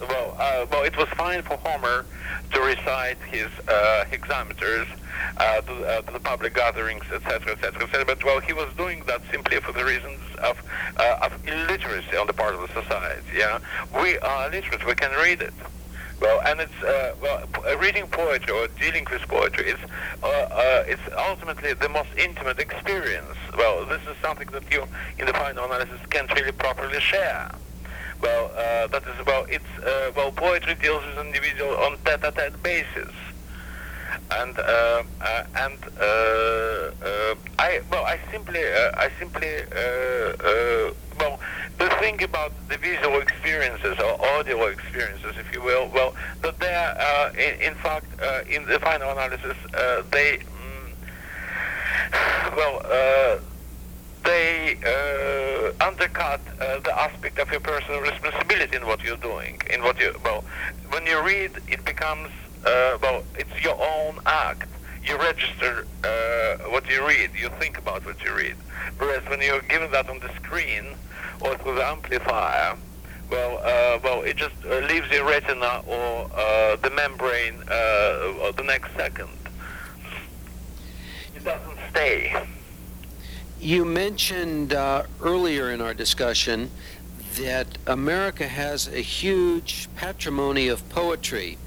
Well, 0.00 0.36
uh, 0.38 0.66
well, 0.70 0.84
it 0.84 0.96
was 0.96 1.08
fine 1.08 1.42
for 1.42 1.56
Homer 1.56 2.06
to 2.52 2.60
recite 2.60 3.18
his 3.30 3.48
uh, 3.68 4.04
hexameters 4.10 4.86
uh, 5.36 5.60
to, 5.60 5.72
uh, 5.84 6.02
to, 6.02 6.12
the 6.12 6.20
public 6.20 6.54
gatherings, 6.54 7.04
etc., 7.12 7.52
etc., 7.52 7.82
etc. 7.82 8.04
But 8.04 8.24
well, 8.24 8.40
he 8.40 8.52
was 8.52 8.72
doing 8.76 9.02
that 9.06 9.22
simply 9.30 9.58
for 9.60 9.72
the 9.72 9.84
reasons 9.84 10.20
of, 10.38 10.62
uh, 10.96 11.18
of 11.22 11.32
illiteracy 11.46 12.16
on 12.16 12.26
the 12.26 12.32
part 12.32 12.54
of 12.54 12.60
the 12.60 12.82
society. 12.82 13.22
Yeah, 13.34 13.58
we 14.00 14.18
are 14.18 14.50
literate; 14.50 14.86
we 14.86 14.94
can 14.94 15.10
read 15.22 15.42
it. 15.42 15.54
Well, 16.20 16.40
and 16.44 16.60
it's 16.60 16.82
uh, 16.82 17.14
well, 17.22 17.46
reading 17.78 18.06
poetry 18.08 18.52
or 18.52 18.66
dealing 18.80 19.06
with 19.10 19.22
poetry 19.22 19.70
is 19.70 19.78
uh, 20.22 20.26
uh, 20.26 20.84
it's 20.86 21.02
ultimately 21.16 21.74
the 21.74 21.88
most 21.88 22.08
intimate 22.16 22.58
experience. 22.58 23.36
Well, 23.56 23.84
this 23.84 24.02
is 24.02 24.16
something 24.20 24.48
that 24.48 24.70
you, 24.72 24.84
in 25.18 25.26
the 25.26 25.32
final 25.32 25.64
analysis, 25.64 26.00
can't 26.10 26.32
really 26.34 26.52
properly 26.52 27.00
share. 27.00 27.50
Well, 28.20 28.50
uh, 28.56 28.88
that 28.88 29.04
is 29.06 29.26
well, 29.26 29.46
it's 29.48 29.64
uh, 29.84 30.10
well, 30.16 30.32
poetry 30.32 30.74
deals 30.74 31.04
with 31.06 31.26
individual 31.26 31.76
on 31.76 31.96
tete-a-tete 32.04 32.60
basis. 32.62 33.12
And 34.30 34.58
uh, 34.58 35.02
uh, 35.20 35.44
and 35.56 35.78
uh, 35.98 36.02
uh, 36.02 37.34
I 37.58 37.80
well 37.90 38.04
I 38.04 38.18
simply 38.30 38.60
I 38.60 39.10
simply 39.18 39.48
well 41.18 41.40
the 41.78 41.88
thing 42.00 42.22
about 42.22 42.52
the 42.68 42.76
visual 42.78 43.20
experiences 43.20 43.98
or 43.98 44.20
audio 44.36 44.66
experiences, 44.66 45.36
if 45.38 45.52
you 45.54 45.62
will, 45.62 45.88
well 45.94 46.14
that 46.42 46.58
they 46.58 46.74
are 46.74 47.30
in, 47.36 47.60
in, 47.60 47.74
fact 47.76 48.06
in 48.50 48.66
the 48.66 48.78
final 48.80 49.12
analysis 49.12 49.56
they 50.10 50.38
mm, 50.38 50.92
well 52.56 52.82
they 54.24 54.76
uh, 54.84 55.86
undercut 55.86 56.40
uh, 56.60 56.80
the 56.80 56.98
aspect 56.98 57.38
of 57.38 57.50
your 57.50 57.60
personal 57.60 58.00
responsibility 58.00 58.76
in 58.76 58.86
what 58.86 59.02
you're 59.02 59.16
doing. 59.16 59.60
In 59.70 59.82
what 59.82 59.98
you 59.98 60.14
well, 60.24 60.44
when 60.90 61.06
you 61.06 61.20
read, 61.22 61.52
it 61.68 61.84
becomes 61.84 62.30
uh, 62.64 62.98
well, 63.02 63.24
it's 63.36 63.62
your 63.62 63.76
own 63.80 64.18
act. 64.26 64.68
You 65.04 65.16
register 65.16 65.86
uh, 66.04 66.70
what 66.70 66.88
you 66.88 67.06
read. 67.06 67.30
You 67.34 67.48
think 67.58 67.78
about 67.78 68.04
what 68.04 68.22
you 68.22 68.34
read. 68.34 68.56
Whereas 68.98 69.24
when 69.28 69.40
you're 69.40 69.62
given 69.62 69.90
that 69.92 70.08
on 70.08 70.18
the 70.18 70.32
screen 70.34 70.84
or 71.40 71.56
through 71.58 71.76
the 71.76 71.86
amplifier, 71.86 72.76
well, 73.30 73.58
uh, 73.58 73.98
well, 74.02 74.22
it 74.22 74.36
just 74.36 74.54
uh, 74.64 74.78
leaves 74.80 75.10
your 75.10 75.26
retina 75.26 75.82
or 75.86 76.28
the 76.82 76.90
membrane 76.90 77.58
the 77.66 78.64
next 78.64 78.94
second. 78.96 79.28
It 81.36 81.44
doesn't 81.44 81.78
stay. 81.90 82.48
You 83.60 83.84
mentioned 83.84 84.72
uh, 84.72 85.02
earlier 85.20 85.72
in 85.72 85.80
our 85.80 85.92
discussion 85.92 86.70
that 87.40 87.66
America 87.88 88.46
has 88.46 88.86
a 88.86 89.00
huge 89.00 89.88
patrimony 89.96 90.68
of 90.68 90.88
poetry. 90.90 91.58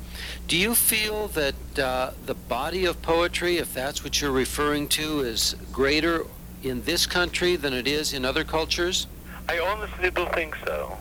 Do 0.47 0.55
you 0.55 0.73
feel 0.73 1.27
that 1.29 1.79
uh, 1.79 2.11
the 2.25 2.33
body 2.33 2.85
of 2.85 3.01
poetry, 3.01 3.57
if 3.57 3.73
that's 3.73 4.05
what 4.05 4.21
you're 4.21 4.31
referring 4.31 4.87
to, 4.89 5.19
is 5.19 5.57
greater 5.73 6.25
in 6.63 6.81
this 6.83 7.05
country 7.05 7.57
than 7.57 7.73
it 7.73 7.87
is 7.87 8.13
in 8.13 8.23
other 8.23 8.45
cultures? 8.45 9.07
I 9.49 9.59
honestly 9.59 10.11
do 10.11 10.25
think 10.33 10.55
so. 10.65 10.97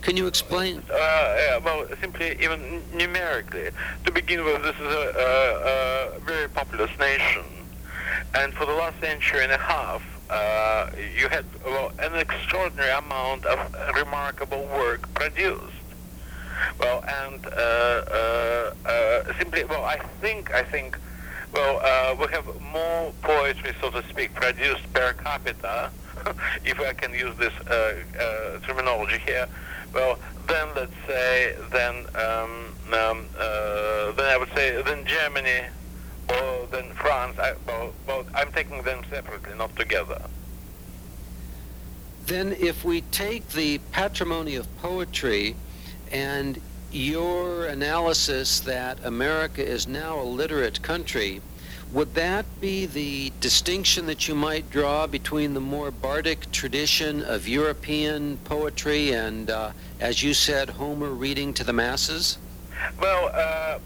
Can 0.00 0.16
you 0.16 0.26
explain? 0.26 0.82
Uh, 0.90 0.94
yeah, 0.94 1.58
well, 1.58 1.86
simply, 2.00 2.36
even 2.42 2.82
numerically. 2.92 3.70
To 4.04 4.10
begin 4.10 4.44
with, 4.44 4.60
this 4.64 4.74
is 4.74 4.92
a, 4.92 6.16
a, 6.16 6.16
a, 6.16 6.20
very 6.20 6.48
populous 6.48 6.90
nation. 6.98 7.44
And 8.34 8.52
for 8.54 8.66
the 8.66 8.72
last 8.72 8.98
century 9.00 9.44
and 9.44 9.52
a 9.52 9.58
half, 9.58 10.02
uh, 10.32 10.90
you 11.18 11.28
had 11.28 11.44
well, 11.64 11.92
an 11.98 12.14
extraordinary 12.14 12.90
amount 12.90 13.44
of 13.44 13.58
remarkable 13.94 14.64
work 14.74 15.12
produced. 15.14 15.60
Well, 16.78 17.04
and 17.24 17.46
uh, 17.46 17.50
uh, 17.50 18.74
uh, 18.86 19.38
simply, 19.38 19.64
well, 19.64 19.84
I 19.84 19.98
think, 20.20 20.52
I 20.54 20.62
think, 20.62 20.98
well, 21.52 22.16
we 22.16 22.26
have 22.28 22.46
more 22.72 23.12
poetry, 23.20 23.74
so 23.80 23.90
to 23.90 24.02
speak, 24.08 24.34
produced 24.34 24.90
per 24.94 25.12
capita, 25.12 25.90
if 26.64 26.80
I 26.80 26.94
can 26.94 27.12
use 27.12 27.36
this 27.36 27.52
terminology 28.66 29.18
here. 29.26 29.46
Well, 29.92 30.18
then 30.48 30.68
let's 30.74 30.92
say, 31.06 31.54
then, 31.70 32.06
um, 32.14 32.74
um, 32.92 33.26
then 34.16 34.26
I 34.26 34.36
would 34.38 34.52
say, 34.54 34.80
then 34.82 35.04
Germany 35.04 35.66
then 36.70 36.90
France. 36.94 37.38
I, 37.38 37.54
well, 37.66 37.92
well, 38.06 38.24
I'm 38.34 38.50
taking 38.52 38.82
them 38.82 39.02
separately, 39.10 39.54
not 39.56 39.74
together. 39.76 40.22
Then, 42.26 42.52
if 42.52 42.84
we 42.84 43.00
take 43.00 43.48
the 43.48 43.78
patrimony 43.90 44.54
of 44.56 44.66
poetry 44.78 45.56
and 46.10 46.60
your 46.92 47.66
analysis 47.66 48.60
that 48.60 49.04
America 49.04 49.66
is 49.66 49.88
now 49.88 50.20
a 50.20 50.22
literate 50.22 50.82
country, 50.82 51.40
would 51.92 52.14
that 52.14 52.46
be 52.60 52.86
the 52.86 53.32
distinction 53.40 54.06
that 54.06 54.26
you 54.26 54.34
might 54.34 54.70
draw 54.70 55.06
between 55.06 55.52
the 55.52 55.60
more 55.60 55.90
bardic 55.90 56.50
tradition 56.50 57.22
of 57.22 57.46
European 57.46 58.38
poetry 58.44 59.12
and, 59.12 59.50
uh, 59.50 59.72
as 60.00 60.22
you 60.22 60.32
said, 60.32 60.70
Homer 60.70 61.10
reading 61.10 61.52
to 61.54 61.64
the 61.64 61.72
masses? 61.72 62.38
Well, 62.98 63.30
uh, 63.34 63.78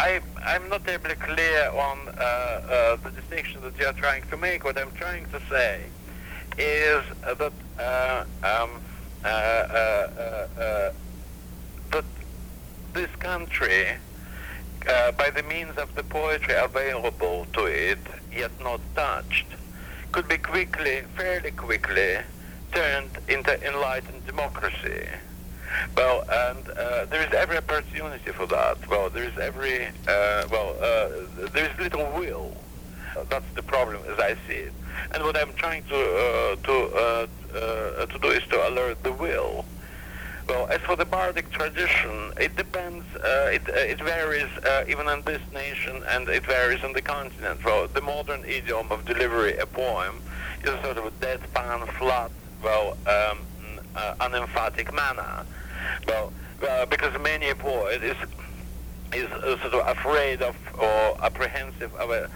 I, 0.00 0.20
I'm 0.46 0.66
not 0.70 0.86
terribly 0.86 1.14
clear 1.14 1.68
on 1.68 1.98
uh, 2.08 2.22
uh 2.22 2.96
the 3.04 3.10
distinction 3.10 3.60
that 3.60 3.76
you're 3.78 3.92
trying 3.92 4.22
to 4.30 4.36
make. 4.38 4.64
What 4.64 4.78
I'm 4.78 4.92
trying 4.92 5.26
to 5.26 5.40
say 5.50 5.84
is 6.56 7.04
that 7.22 7.52
uh, 7.78 8.24
um, 8.42 8.70
uh, 9.22 10.92
that 11.92 12.04
this 12.94 13.10
country, 13.16 13.88
uh, 14.88 15.12
by 15.12 15.28
the 15.28 15.42
means 15.42 15.76
of 15.76 15.94
the 15.94 16.02
poetry 16.02 16.54
available 16.54 17.46
to 17.52 17.66
it, 17.66 17.98
yet 18.34 18.52
not 18.62 18.80
touched, 18.94 19.48
could 20.12 20.28
be 20.28 20.38
quickly, 20.38 21.02
fairly 21.14 21.50
quickly, 21.50 22.16
turned 22.72 23.18
into 23.28 23.52
enlightened 23.68 24.24
democracy. 24.24 25.08
Well, 25.96 26.22
and 26.22 26.68
uh, 26.70 27.04
there 27.06 27.26
is 27.26 27.32
every 27.32 27.58
opportunity 27.58 28.30
for 28.32 28.46
that. 28.46 28.88
Well, 28.88 29.10
there 29.10 29.24
is 29.24 29.36
every 29.38 29.86
uh, 29.86 30.46
well, 30.50 30.76
uh, 30.80 31.48
there 31.52 31.70
is 31.70 31.78
little 31.78 32.10
will. 32.12 32.56
That's 33.28 33.50
the 33.54 33.62
problem, 33.62 34.02
as 34.08 34.18
I 34.18 34.36
see 34.46 34.54
it. 34.54 34.72
And 35.12 35.24
what 35.24 35.36
I'm 35.36 35.52
trying 35.54 35.84
to 35.84 35.96
uh, 35.96 36.56
to 36.56 36.72
uh, 36.72 37.26
uh, 37.54 38.06
to 38.06 38.18
do 38.18 38.28
is 38.28 38.42
to 38.48 38.68
alert 38.68 39.02
the 39.02 39.12
will. 39.12 39.64
Well, 40.48 40.66
as 40.68 40.80
for 40.80 40.96
the 40.96 41.04
bardic 41.04 41.50
tradition, 41.50 42.32
it 42.40 42.56
depends. 42.56 43.04
It 43.56 43.62
it 43.68 44.00
varies 44.00 44.50
even 44.88 45.08
in 45.08 45.22
this 45.22 45.42
nation, 45.52 46.02
and 46.08 46.28
it 46.28 46.44
varies 46.44 46.82
on 46.82 46.92
the 46.92 47.02
continent. 47.02 47.64
Well, 47.64 47.86
the 47.88 48.00
modern 48.00 48.44
idiom 48.44 48.90
of 48.90 49.04
delivery 49.04 49.56
a 49.58 49.66
poem 49.66 50.20
is 50.64 50.70
a 50.70 50.82
sort 50.82 50.96
of 50.98 51.06
a 51.06 51.10
deadpan, 51.12 51.86
flat, 51.98 52.30
well, 52.62 52.96
um, 53.06 53.38
unemphatic 54.20 54.92
manner. 54.92 55.46
Well, 56.06 56.32
uh, 56.68 56.86
because 56.86 57.18
many 57.20 57.50
a 57.50 57.54
poet 57.54 58.02
is 58.02 58.16
is 59.12 59.28
sort 59.60 59.74
of 59.74 59.88
afraid 59.88 60.42
of 60.42 60.54
or 60.78 61.16
apprehensive 61.24 61.94
of 61.96 62.10
a 62.10 62.30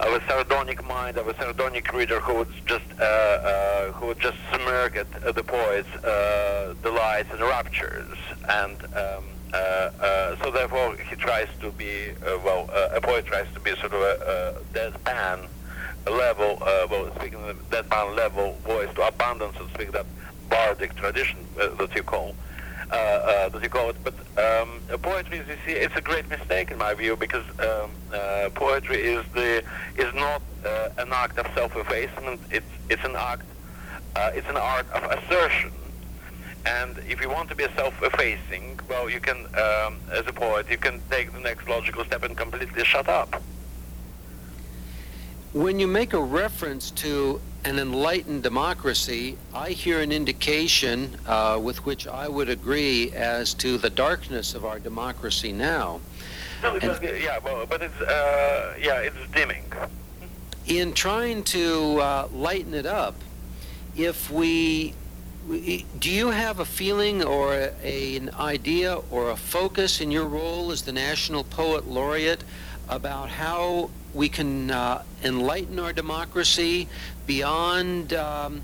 of 0.00 0.14
a 0.14 0.26
sardonic 0.26 0.84
mind, 0.86 1.18
of 1.18 1.28
a 1.28 1.36
sardonic 1.36 1.92
reader 1.92 2.20
who 2.20 2.36
would 2.36 2.66
just 2.66 2.84
uh, 2.98 3.04
uh, 3.04 3.92
who 3.92 4.06
would 4.06 4.20
just 4.20 4.38
smirk 4.52 4.96
at 4.96 5.34
the 5.34 5.44
poet's 5.44 5.88
uh, 6.04 6.74
delights 6.82 7.30
and 7.30 7.40
raptures, 7.40 8.16
and 8.48 8.82
um, 8.96 9.24
uh, 9.52 9.56
uh, 9.56 10.36
so 10.42 10.50
therefore 10.50 10.96
he 10.96 11.16
tries 11.16 11.48
to 11.60 11.70
be 11.72 12.10
uh, 12.26 12.38
well, 12.44 12.70
a 12.92 13.00
poet 13.00 13.26
tries 13.26 13.52
to 13.52 13.60
be 13.60 13.70
sort 13.76 13.92
of 13.92 14.00
a, 14.00 14.54
a 14.74 14.74
deadpan 14.74 15.46
level, 16.10 16.56
well, 16.60 17.12
speaking 17.16 17.42
of 17.44 17.70
deadpan 17.70 18.16
level 18.16 18.54
voice 18.64 18.88
to 18.94 19.02
so 19.02 19.50
to 19.66 19.74
speak, 19.74 19.92
that 19.92 20.06
bardic 20.50 20.94
tradition 20.96 21.38
uh, 21.60 21.68
that 21.76 21.94
you 21.94 22.02
call. 22.02 22.34
Uh, 22.90 22.94
uh, 22.94 23.48
that 23.48 23.62
you 23.62 23.68
call 23.68 23.88
it, 23.88 23.96
but 24.02 24.14
um, 24.36 24.80
poetry, 25.00 25.36
you 25.36 25.44
see, 25.64 25.70
it's 25.70 25.94
a 25.94 26.00
great 26.00 26.28
mistake 26.28 26.72
in 26.72 26.78
my 26.78 26.92
view 26.92 27.14
because 27.14 27.44
um, 27.60 27.88
poetry 28.54 29.00
is 29.00 29.24
the 29.32 29.62
is 29.96 30.12
not 30.12 30.42
an 30.98 31.12
act 31.12 31.38
of 31.38 31.46
self-effacement. 31.54 32.40
It's 32.50 32.66
it's 32.88 33.04
an 33.04 33.14
act, 33.14 33.46
it's 34.34 34.48
an 34.48 34.56
art 34.56 34.90
of 34.90 35.04
assertion. 35.04 35.70
And 36.66 36.98
if 37.08 37.20
you 37.20 37.30
want 37.30 37.48
to 37.50 37.54
be 37.54 37.66
self-effacing, 37.76 38.80
well, 38.88 39.08
you 39.08 39.20
can, 39.20 39.46
um, 39.54 40.00
as 40.12 40.26
a 40.26 40.32
poet, 40.32 40.68
you 40.68 40.76
can 40.76 41.00
take 41.10 41.32
the 41.32 41.40
next 41.40 41.68
logical 41.68 42.04
step 42.04 42.22
and 42.22 42.36
completely 42.36 42.84
shut 42.84 43.08
up. 43.08 43.40
When 45.52 45.80
you 45.80 45.88
make 45.88 46.12
a 46.12 46.20
reference 46.20 46.92
to 46.92 47.40
an 47.64 47.80
enlightened 47.80 48.44
democracy, 48.44 49.36
I 49.52 49.70
hear 49.70 50.00
an 50.00 50.12
indication 50.12 51.18
uh, 51.26 51.58
with 51.60 51.84
which 51.84 52.06
I 52.06 52.28
would 52.28 52.48
agree 52.48 53.10
as 53.10 53.52
to 53.54 53.76
the 53.76 53.90
darkness 53.90 54.54
of 54.54 54.64
our 54.64 54.78
democracy 54.78 55.50
now. 55.50 56.00
No, 56.62 56.74
was, 56.74 57.00
yeah, 57.02 57.40
well, 57.42 57.66
but 57.66 57.82
it's 57.82 58.00
uh, 58.00 58.76
yeah, 58.80 59.00
it's 59.00 59.16
dimming. 59.34 59.64
In 60.68 60.92
trying 60.92 61.42
to 61.44 61.98
uh, 61.98 62.28
lighten 62.32 62.72
it 62.72 62.86
up, 62.86 63.16
if 63.96 64.30
we, 64.30 64.94
we, 65.48 65.84
do 65.98 66.12
you 66.12 66.28
have 66.28 66.60
a 66.60 66.64
feeling 66.64 67.24
or 67.24 67.72
a, 67.82 68.16
an 68.16 68.30
idea 68.38 68.98
or 69.10 69.30
a 69.30 69.36
focus 69.36 70.00
in 70.00 70.12
your 70.12 70.26
role 70.26 70.70
as 70.70 70.82
the 70.82 70.92
National 70.92 71.42
Poet 71.42 71.88
Laureate 71.88 72.44
about 72.88 73.30
how 73.30 73.90
we 74.14 74.28
can 74.28 74.70
uh, 74.70 75.02
enlighten 75.22 75.78
our 75.78 75.92
democracy 75.92 76.88
beyond 77.26 78.12
um, 78.12 78.62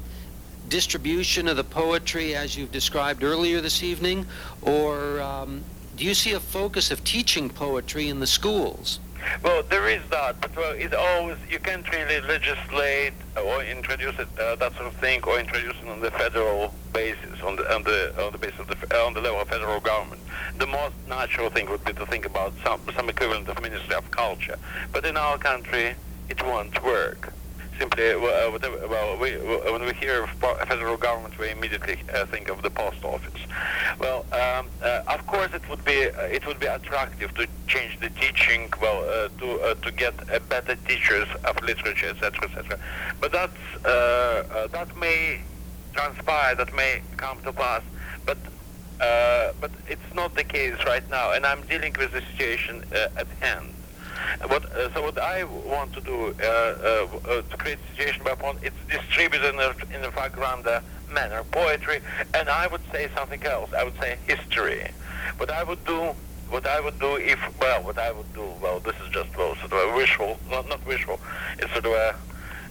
distribution 0.69 1.49
of 1.49 1.57
the 1.57 1.65
poetry 1.65 2.35
as 2.35 2.57
you've 2.57 2.73
described 2.73 3.23
earlier 3.23 3.61
this 3.61 3.83
evening? 3.83 4.27
Or 4.63 5.21
um, 5.21 5.63
do 5.97 6.05
you 6.05 6.15
see 6.15 6.33
a 6.33 6.41
focus 6.41 6.91
of 6.91 7.05
teaching 7.05 7.49
poetry 7.49 8.09
in 8.09 8.21
the 8.21 8.27
schools? 8.27 8.99
Well, 9.43 9.63
there 9.65 9.89
is 9.89 10.03
that, 10.11 10.41
but 10.41 10.55
well, 10.57 10.75
it's 10.77 10.95
always 10.95 11.37
you 11.51 11.59
can't 11.59 11.91
really 11.91 12.21
legislate 12.27 13.13
or 13.37 13.63
introduce 13.63 14.19
it 14.19 14.29
uh, 14.39 14.57
that 14.57 14.75
sort 14.75 14.87
of 14.87 14.95
thing, 14.95 15.23
or 15.25 15.39
introduce 15.39 15.77
it 15.83 15.89
on 15.89 16.01
the 16.01 16.11
federal 16.11 16.75
basis, 16.93 17.41
on 17.43 17.57
the 17.57 17.75
on 17.75 17.83
the 17.83 18.25
on 18.25 18.33
the 18.33 18.39
basis 18.39 18.61
of 18.61 18.69
the 18.69 18.97
on 18.99 19.15
the 19.15 19.21
level 19.21 19.41
of 19.41 19.49
federal 19.49 19.81
government. 19.81 20.21
The 20.59 20.67
most 20.67 20.95
natural 21.09 21.51
thing 21.51 21.69
would 21.71 21.85
be 21.85 21.93
to 21.95 22.07
think 22.07 22.27
about 22.27 22.53
some 22.65 22.81
some 22.95 23.09
equivalent 23.09 23.49
of 23.49 23.61
Ministry 23.61 23.95
of 23.95 24.11
Culture, 24.11 24.59
but 24.93 25.05
in 25.05 25.17
our 25.17 25.39
country, 25.39 25.95
it 26.29 26.43
won't 26.43 26.83
work. 26.83 27.33
Simply, 27.79 28.11
uh, 28.11 28.19
whatever, 28.51 28.87
well, 28.89 29.19
we, 29.19 29.33
when 29.71 29.85
we 29.85 29.93
hear 29.93 30.25
of 30.25 30.31
federal 30.67 30.97
government, 30.97 31.39
we 31.39 31.51
immediately 31.51 31.99
uh, 32.15 32.25
think 32.27 32.49
of 32.49 32.63
the 32.63 32.71
post 32.71 33.05
office. 33.05 33.41
Well, 33.99 34.25
um, 34.33 34.69
uh, 34.83 35.03
of 35.09 35.27
course, 35.27 35.53
it 35.53 35.69
would 35.69 35.85
be 35.85 36.09
uh, 36.09 36.23
it 36.23 36.47
would 36.47 36.59
be 36.59 36.67
attractive 36.67 37.35
to 37.35 37.47
change 37.67 38.01
the 38.01 38.09
teaching, 38.11 38.73
well, 38.81 39.05
uh, 39.05 39.29
to 39.41 39.61
uh, 39.61 39.75
to 39.75 39.93
get 39.93 40.15
better 40.49 40.77
teachers 40.89 41.29
of 41.45 41.63
literature, 41.63 42.09
etc., 42.09 42.49
etc. 42.49 42.79
But 43.21 43.33
that's 43.33 44.73
that 44.73 44.97
may 44.97 45.43
transpire, 45.93 46.55
that 46.55 46.75
may 46.75 47.03
come 47.17 47.43
to 47.43 47.53
pass, 47.53 47.83
but. 48.25 48.39
but 49.61 49.71
it's 49.89 50.15
not 50.15 50.35
the 50.35 50.45
case 50.45 50.79
right 50.87 51.09
now, 51.11 51.33
and 51.33 51.45
I'm 51.45 51.63
dealing 51.73 51.95
with 51.99 52.13
the 52.13 52.23
situation 52.31 52.85
at 52.93 53.29
hand. 53.41 53.76
What, 54.47 54.65
uh, 54.73 54.93
so 54.93 55.03
what 55.03 55.19
I 55.19 55.45
want 55.45 55.93
to 55.95 56.01
do 56.01 56.35
uh, 56.43 56.47
uh, 56.47 57.43
to 57.43 57.57
create 57.57 57.79
a 57.79 57.97
situation 57.97 58.25
whereupon 58.25 58.59
it's 58.63 58.77
distributed 58.91 59.55
in 59.55 59.61
a, 59.61 59.97
in 59.97 60.05
a 60.05 60.11
far 60.13 60.29
grander 60.29 60.83
manner, 61.13 61.45
poetry, 61.51 62.01
and 62.35 62.49
I 62.49 62.67
would 62.67 62.83
say 62.93 63.09
something 63.15 63.43
else. 63.45 63.73
I 63.73 63.85
would 63.85 63.99
say 63.99 64.19
history. 64.27 64.89
What 65.39 65.51
I 65.51 65.63
would 65.63 65.85
do, 65.85 66.15
what 66.51 66.67
I 66.67 66.81
would 66.81 66.99
do 66.99 67.17
if, 67.17 67.39
well, 67.61 67.83
what 67.83 67.99
I 67.99 68.13
would 68.13 68.33
do, 68.35 68.47
well, 68.61 68.81
this 68.81 68.95
is 69.05 69.11
just 69.11 69.37
well, 69.37 69.55
sort 69.57 69.73
of 69.73 69.93
a 69.93 69.97
wishful, 69.97 70.39
not, 70.51 70.69
not 70.69 70.85
wishful, 70.87 71.21
it's 71.59 71.73
sort 71.73 71.87
of 71.87 71.93
a, 71.93 72.17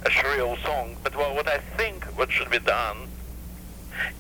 a 0.06 0.10
shrill 0.10 0.58
song, 0.58 0.96
but 1.04 1.16
well, 1.16 1.34
what 1.36 1.48
I 1.48 1.58
think 1.78 2.06
what 2.18 2.32
should 2.32 2.50
be 2.50 2.60
done 2.60 3.08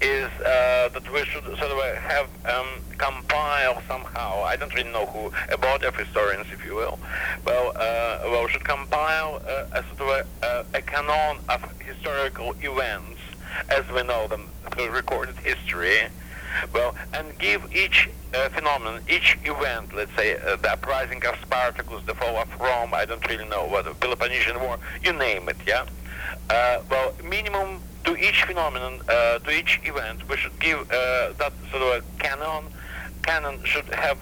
is 0.01 0.29
uh, 0.41 0.89
that 0.89 1.11
we 1.11 1.23
should 1.25 1.43
sort 1.43 1.59
of 1.59 1.77
uh, 1.77 1.95
have 1.95 2.27
um, 2.45 2.67
compile 2.97 3.81
somehow. 3.87 4.43
I 4.43 4.55
don't 4.55 4.73
really 4.73 4.91
know 4.91 5.05
who 5.05 5.31
about 5.51 5.83
of 5.83 5.95
historians, 5.95 6.47
if 6.51 6.65
you 6.65 6.75
will. 6.75 6.99
Well, 7.45 7.69
uh, 7.75 8.19
well, 8.25 8.47
should 8.47 8.63
compile 8.63 9.41
uh, 9.47 9.79
a 9.79 9.83
sort 9.95 10.01
of 10.01 10.27
a, 10.43 10.65
a, 10.77 10.81
canon 10.81 11.37
of 11.49 11.61
historical 11.79 12.55
events 12.61 13.19
as 13.69 13.89
we 13.91 14.03
know 14.03 14.27
them 14.27 14.49
through 14.71 14.89
recorded 14.89 15.37
history. 15.37 16.07
Well, 16.73 16.95
and 17.13 17.37
give 17.37 17.75
each 17.75 18.09
uh, 18.33 18.49
phenomenon, 18.49 19.01
each 19.09 19.37
event, 19.43 19.93
let's 19.93 20.13
say 20.15 20.37
uh, 20.37 20.55
the 20.55 20.71
uprising 20.71 21.25
of 21.25 21.35
Spartacus, 21.41 22.03
the 22.05 22.15
fall 22.15 22.37
of 22.37 22.59
Rome, 22.59 22.93
I 22.93 23.03
don't 23.05 23.27
really 23.27 23.47
know, 23.47 23.65
what 23.65 23.85
the 23.85 23.93
Peloponnesian 23.93 24.59
War, 24.61 24.79
you 25.03 25.11
name 25.11 25.49
it, 25.49 25.57
yeah? 25.65 25.85
well, 26.89 27.13
minimum 27.23 27.81
to 28.05 28.15
each 28.17 28.43
phenomenon, 28.43 29.01
uh, 29.09 29.39
to 29.39 29.51
each 29.51 29.79
event, 29.83 30.27
we 30.29 30.37
should 30.37 30.57
give 30.59 30.79
uh, 30.91 31.33
that 31.37 31.53
sort 31.71 31.81
of 31.81 32.03
a 32.03 32.21
canon. 32.21 32.65
Canon 33.23 33.59
should 33.63 33.85
have 33.93 34.17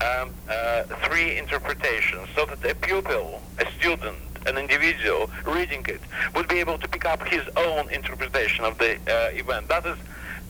um, 0.00 0.34
uh, 0.48 0.82
three 1.04 1.36
interpretations, 1.36 2.28
so 2.34 2.46
that 2.46 2.64
a 2.70 2.74
pupil, 2.74 3.42
a 3.58 3.70
student, 3.72 4.16
an 4.46 4.56
individual 4.56 5.30
reading 5.46 5.84
it 5.88 6.00
would 6.34 6.48
be 6.48 6.58
able 6.60 6.78
to 6.78 6.88
pick 6.88 7.04
up 7.04 7.26
his 7.28 7.42
own 7.56 7.90
interpretation 7.90 8.64
of 8.64 8.78
the 8.78 8.94
uh, 8.94 9.30
event. 9.32 9.68
That 9.68 9.84
is 9.84 9.98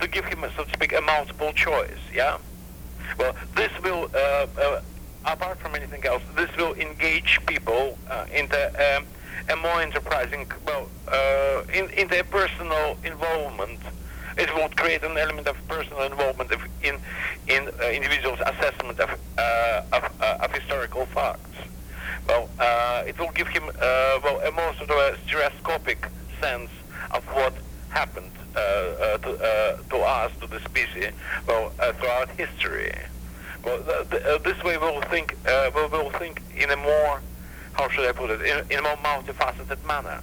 to 0.00 0.08
give 0.08 0.24
him, 0.26 0.44
so 0.56 0.64
to 0.64 0.72
speak, 0.72 0.92
a 0.92 1.00
multiple 1.00 1.52
choice. 1.52 1.98
Yeah. 2.12 2.38
Well, 3.18 3.34
this 3.56 3.72
will, 3.82 4.10
uh, 4.14 4.46
uh, 4.60 4.80
apart 5.24 5.58
from 5.58 5.74
anything 5.74 6.04
else, 6.04 6.22
this 6.36 6.54
will 6.56 6.74
engage 6.74 7.40
people 7.46 7.98
into. 8.32 8.96
Um, 8.96 9.06
a 9.48 9.56
more 9.56 9.80
enterprising, 9.80 10.50
well, 10.66 10.88
uh, 11.08 11.62
in, 11.72 11.88
in 11.90 12.08
their 12.08 12.24
personal 12.24 12.96
involvement. 13.04 13.80
It 14.36 14.54
will 14.54 14.68
create 14.68 15.02
an 15.02 15.16
element 15.16 15.46
of 15.46 15.56
personal 15.66 16.02
involvement 16.02 16.52
in 16.82 16.98
in 17.48 17.68
uh, 17.68 17.88
individuals' 17.88 18.38
assessment 18.44 19.00
of 19.00 19.10
uh, 19.38 19.82
of, 19.94 20.04
uh, 20.20 20.44
of, 20.44 20.52
historical 20.52 21.06
facts. 21.06 21.56
Well, 22.28 22.50
uh, 22.58 23.04
it 23.06 23.18
will 23.18 23.30
give 23.30 23.48
him 23.48 23.64
uh, 23.64 24.20
well 24.22 24.40
a 24.40 24.50
more 24.50 24.74
sort 24.74 24.90
of 24.90 24.98
a 24.98 25.16
stereoscopic 25.24 26.10
sense 26.38 26.70
of 27.12 27.24
what 27.34 27.54
happened 27.88 28.30
to 28.54 29.78
to 29.88 29.98
us, 29.98 30.32
to 30.40 30.46
the 30.46 30.60
species, 30.60 31.12
well, 31.46 31.70
throughout 31.98 32.28
history. 32.36 32.92
Well, 33.64 33.78
this 34.44 34.62
way 34.62 34.76
we'll 34.76 35.00
think 35.02 35.34
we'll 35.74 36.10
think 36.10 36.42
in 36.54 36.70
a 36.70 36.76
more 36.76 37.22
how 37.76 37.88
should 37.88 38.06
I 38.06 38.12
put 38.12 38.30
it, 38.30 38.40
in, 38.40 38.70
in 38.70 38.78
a 38.78 38.82
more 38.82 38.96
multifaceted 38.96 39.84
manner. 39.86 40.22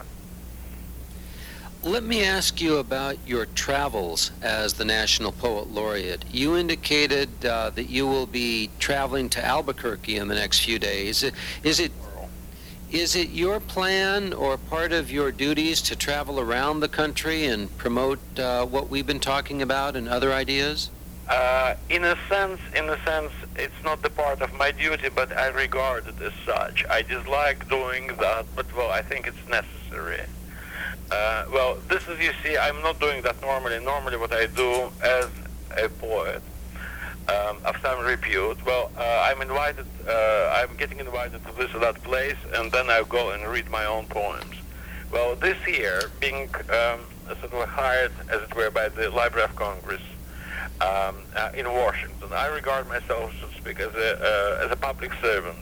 Let 1.84 2.04
me 2.04 2.24
ask 2.24 2.62
you 2.62 2.78
about 2.78 3.18
your 3.28 3.46
travels 3.46 4.32
as 4.42 4.74
the 4.74 4.86
National 4.86 5.34
Poet 5.34 5.70
Laureate. 5.70 6.24
You 6.32 6.56
indicated 6.56 7.46
uh, 7.46 7.72
that 7.72 7.89
you 7.89 8.08
will 8.08 8.26
be 8.26 8.70
traveling 8.80 9.30
to 9.30 9.46
Albuquerque 9.46 10.16
in 10.16 10.30
the 10.30 10.36
next 10.36 10.62
few 10.62 10.80
days. 10.80 11.24
Is 11.63 11.80
it 11.80 11.92
is 12.89 13.16
it 13.16 13.30
your 13.30 13.60
plan 13.60 14.34
or 14.34 14.56
part 14.56 14.94
of 14.94 15.12
your 15.12 15.32
duties 15.32 15.82
to 15.82 15.96
travel 15.96 16.39
around 16.39 16.80
the 16.80 16.88
country 16.88 17.46
and 17.46 17.76
promote 17.80 18.20
uh, 18.38 18.68
what 18.68 18.88
we've 18.88 19.08
been 19.08 19.20
talking 19.20 19.63
about 19.63 19.96
and 19.96 20.08
other 20.08 20.32
ideas? 20.32 20.92
Uh, 21.28 21.74
in 21.89 22.04
a 22.06 22.16
sense, 22.30 22.62
in 22.76 22.88
a 22.88 23.04
sense, 23.04 23.32
it's 23.56 23.84
not 23.84 24.02
the 24.02 24.10
part 24.10 24.42
of 24.42 24.54
my 24.54 24.72
duty, 24.72 25.10
but 25.10 25.36
I 25.36 25.48
regard 25.48 26.08
it 26.08 26.22
as 26.22 26.34
such. 26.46 26.86
I 26.89 27.02
dislike 27.02 27.70
doing 27.70 28.08
that, 28.20 28.46
but 28.56 28.66
well, 28.76 28.92
I 28.92 29.02
think 29.02 29.28
it's 29.28 29.48
necessary. 29.50 30.22
Uh, 31.12 31.46
well, 31.52 31.78
this 31.88 32.08
is, 32.08 32.20
you 32.20 32.32
see, 32.44 32.58
I'm 32.58 32.82
not 32.82 33.00
doing 33.00 33.22
that 33.24 33.39
normally. 33.42 33.80
Normally, 33.84 34.18
what 34.18 34.34
I 34.34 34.48
do 34.48 34.92
as 35.04 35.30
a 35.78 35.89
poet 35.89 36.42
um, 37.30 37.58
of 37.66 37.76
some 37.82 38.04
repute, 38.04 38.66
well, 38.66 38.92
uh, 38.98 39.28
I'm 39.30 39.42
invited, 39.42 39.86
uh, 40.08 40.54
I'm 40.56 40.76
getting 40.76 41.00
invited 41.00 41.46
to 41.46 41.52
this 41.54 41.74
or 41.76 41.80
that 41.80 42.02
place, 42.04 42.38
and 42.54 42.72
then 42.72 42.89
I 42.89 43.04
go 43.08 43.32
and 43.32 43.46
read 43.48 43.70
my 43.70 43.86
own 43.86 44.08
poems. 44.08 44.56
Well, 45.12 45.36
this 45.36 45.58
year, 45.68 46.10
being 46.20 46.50
um, 46.70 47.02
sort 47.39 47.54
of 47.54 47.70
hired, 47.70 48.12
as 48.30 48.42
it 48.42 48.56
were, 48.56 48.72
by 48.72 48.89
the 48.89 49.12
Library 49.12 49.46
of 49.46 49.56
Congress 49.56 50.02
um, 50.81 51.15
uh, 51.36 51.51
in 51.55 51.65
Washington, 51.71 52.33
I 52.33 52.47
regard 52.47 52.88
myself, 52.88 53.31
so 53.39 53.47
to 53.47 53.55
speak, 53.55 53.79
as 53.79 53.93
a 53.93 54.59
uh, 54.59 54.65
as 54.65 54.71
a 54.71 54.75
public 54.75 55.12
servant. 55.21 55.57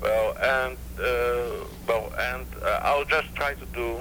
Well, 0.00 0.36
and 0.38 0.76
uh, 1.00 1.64
well, 1.88 2.12
and 2.18 2.46
I'll 2.82 3.04
just 3.04 3.34
try 3.34 3.54
to 3.54 3.66
do. 3.66 3.98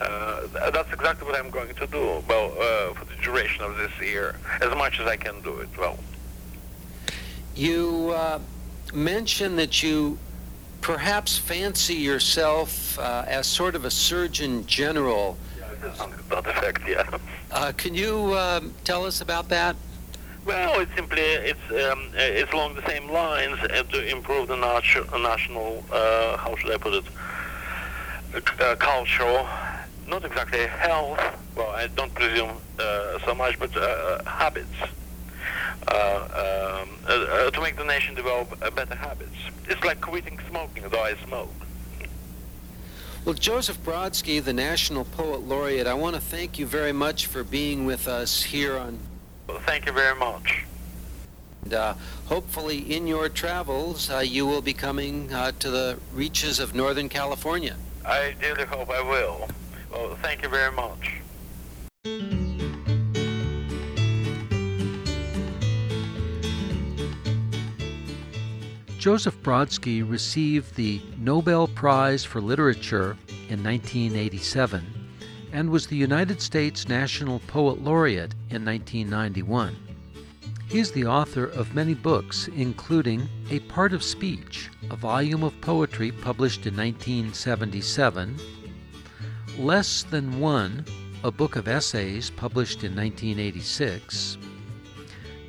Uh, 0.00 0.46
that's 0.70 0.92
exactly 0.92 1.26
what 1.26 1.36
I'm 1.36 1.50
going 1.50 1.74
to 1.74 1.86
do. 1.88 2.22
Well, 2.28 2.52
uh, 2.52 2.94
for 2.94 3.04
the 3.06 3.16
duration 3.22 3.64
of 3.64 3.76
this 3.76 3.90
year, 4.00 4.36
as 4.60 4.72
much 4.76 5.00
as 5.00 5.06
I 5.08 5.16
can 5.16 5.40
do 5.42 5.58
it. 5.58 5.68
Well, 5.76 5.98
You 7.56 8.10
uh, 8.14 8.38
mentioned 8.94 9.58
that 9.58 9.82
you 9.82 10.18
perhaps 10.80 11.36
fancy 11.38 11.94
yourself 11.94 12.98
as 13.00 13.46
sort 13.46 13.74
of 13.74 13.84
a 13.84 13.90
surgeon 13.90 14.64
general. 14.66 15.36
Something 15.94 16.18
to 16.18 16.28
that 16.30 16.46
effect, 16.46 16.82
yeah. 16.86 17.18
Uh, 17.50 17.72
can 17.76 17.94
you 17.94 18.36
um, 18.36 18.74
tell 18.84 19.04
us 19.04 19.20
about 19.20 19.48
that? 19.48 19.76
Well, 20.44 20.80
it's 20.80 20.94
simply 20.94 21.20
it's 21.20 21.60
um, 21.70 22.08
uh, 22.14 22.20
it's 22.20 22.52
along 22.52 22.74
the 22.74 22.86
same 22.86 23.10
lines 23.10 23.58
uh, 23.60 23.82
to 23.82 24.10
improve 24.10 24.48
the 24.48 24.56
natu- 24.56 25.10
national 25.22 25.84
uh, 25.92 26.36
how 26.38 26.56
should 26.56 26.70
I 26.70 26.78
put 26.78 26.94
it 26.94 27.04
uh, 28.60 28.76
cultural, 28.76 29.46
not 30.06 30.24
exactly 30.24 30.66
health. 30.66 31.20
Well, 31.54 31.70
I 31.70 31.88
don't 31.88 32.14
presume 32.14 32.56
uh, 32.78 33.18
so 33.24 33.34
much, 33.34 33.58
but 33.58 33.76
uh, 33.76 34.24
habits. 34.24 34.68
Uh, 35.86 36.82
um, 36.82 36.88
uh, 37.08 37.12
uh, 37.12 37.50
to 37.50 37.60
make 37.60 37.76
the 37.76 37.84
nation 37.84 38.14
develop 38.14 38.56
uh, 38.62 38.70
better 38.70 38.94
habits. 38.94 39.36
It's 39.68 39.82
like 39.84 40.00
quitting 40.00 40.38
smoking, 40.48 40.84
though 40.90 41.02
I 41.02 41.14
smoke. 41.26 41.52
Well, 43.24 43.34
Joseph 43.34 43.82
Brodsky, 43.82 44.42
the 44.42 44.52
National 44.52 45.04
Poet 45.04 45.42
Laureate, 45.42 45.86
I 45.86 45.94
want 45.94 46.14
to 46.14 46.20
thank 46.20 46.58
you 46.58 46.66
very 46.66 46.92
much 46.92 47.26
for 47.26 47.44
being 47.44 47.84
with 47.84 48.08
us 48.08 48.42
here 48.42 48.78
on. 48.78 48.98
Well, 49.48 49.60
thank 49.66 49.86
you 49.86 49.92
very 49.92 50.16
much. 50.18 50.64
And, 51.64 51.74
uh, 51.74 51.94
hopefully, 52.26 52.78
in 52.78 53.06
your 53.06 53.28
travels, 53.28 54.08
uh, 54.08 54.18
you 54.18 54.46
will 54.46 54.62
be 54.62 54.72
coming 54.72 55.32
uh, 55.32 55.52
to 55.58 55.70
the 55.70 55.98
reaches 56.14 56.58
of 56.58 56.74
Northern 56.74 57.08
California. 57.08 57.76
I 58.06 58.34
dearly 58.40 58.64
hope 58.64 58.88
I 58.88 59.02
will. 59.02 59.48
Well, 59.92 60.16
thank 60.22 60.42
you 60.42 60.48
very 60.48 60.72
much. 60.72 61.17
Joseph 68.98 69.40
Brodsky 69.44 70.02
received 70.02 70.74
the 70.74 71.00
Nobel 71.18 71.68
Prize 71.68 72.24
for 72.24 72.40
Literature 72.40 73.16
in 73.48 73.62
1987 73.62 74.84
and 75.52 75.70
was 75.70 75.86
the 75.86 75.94
United 75.96 76.42
States 76.42 76.88
National 76.88 77.38
Poet 77.46 77.80
Laureate 77.80 78.34
in 78.50 78.64
1991. 78.64 79.76
He 80.68 80.80
is 80.80 80.90
the 80.90 81.06
author 81.06 81.44
of 81.44 81.76
many 81.76 81.94
books, 81.94 82.48
including 82.48 83.28
A 83.50 83.60
Part 83.60 83.92
of 83.92 84.02
Speech, 84.02 84.68
a 84.90 84.96
volume 84.96 85.44
of 85.44 85.58
poetry 85.60 86.10
published 86.10 86.66
in 86.66 86.76
1977, 86.76 88.36
Less 89.60 90.02
Than 90.02 90.40
One, 90.40 90.84
a 91.22 91.30
book 91.30 91.54
of 91.54 91.68
essays 91.68 92.30
published 92.30 92.82
in 92.82 92.96
1986, 92.96 94.38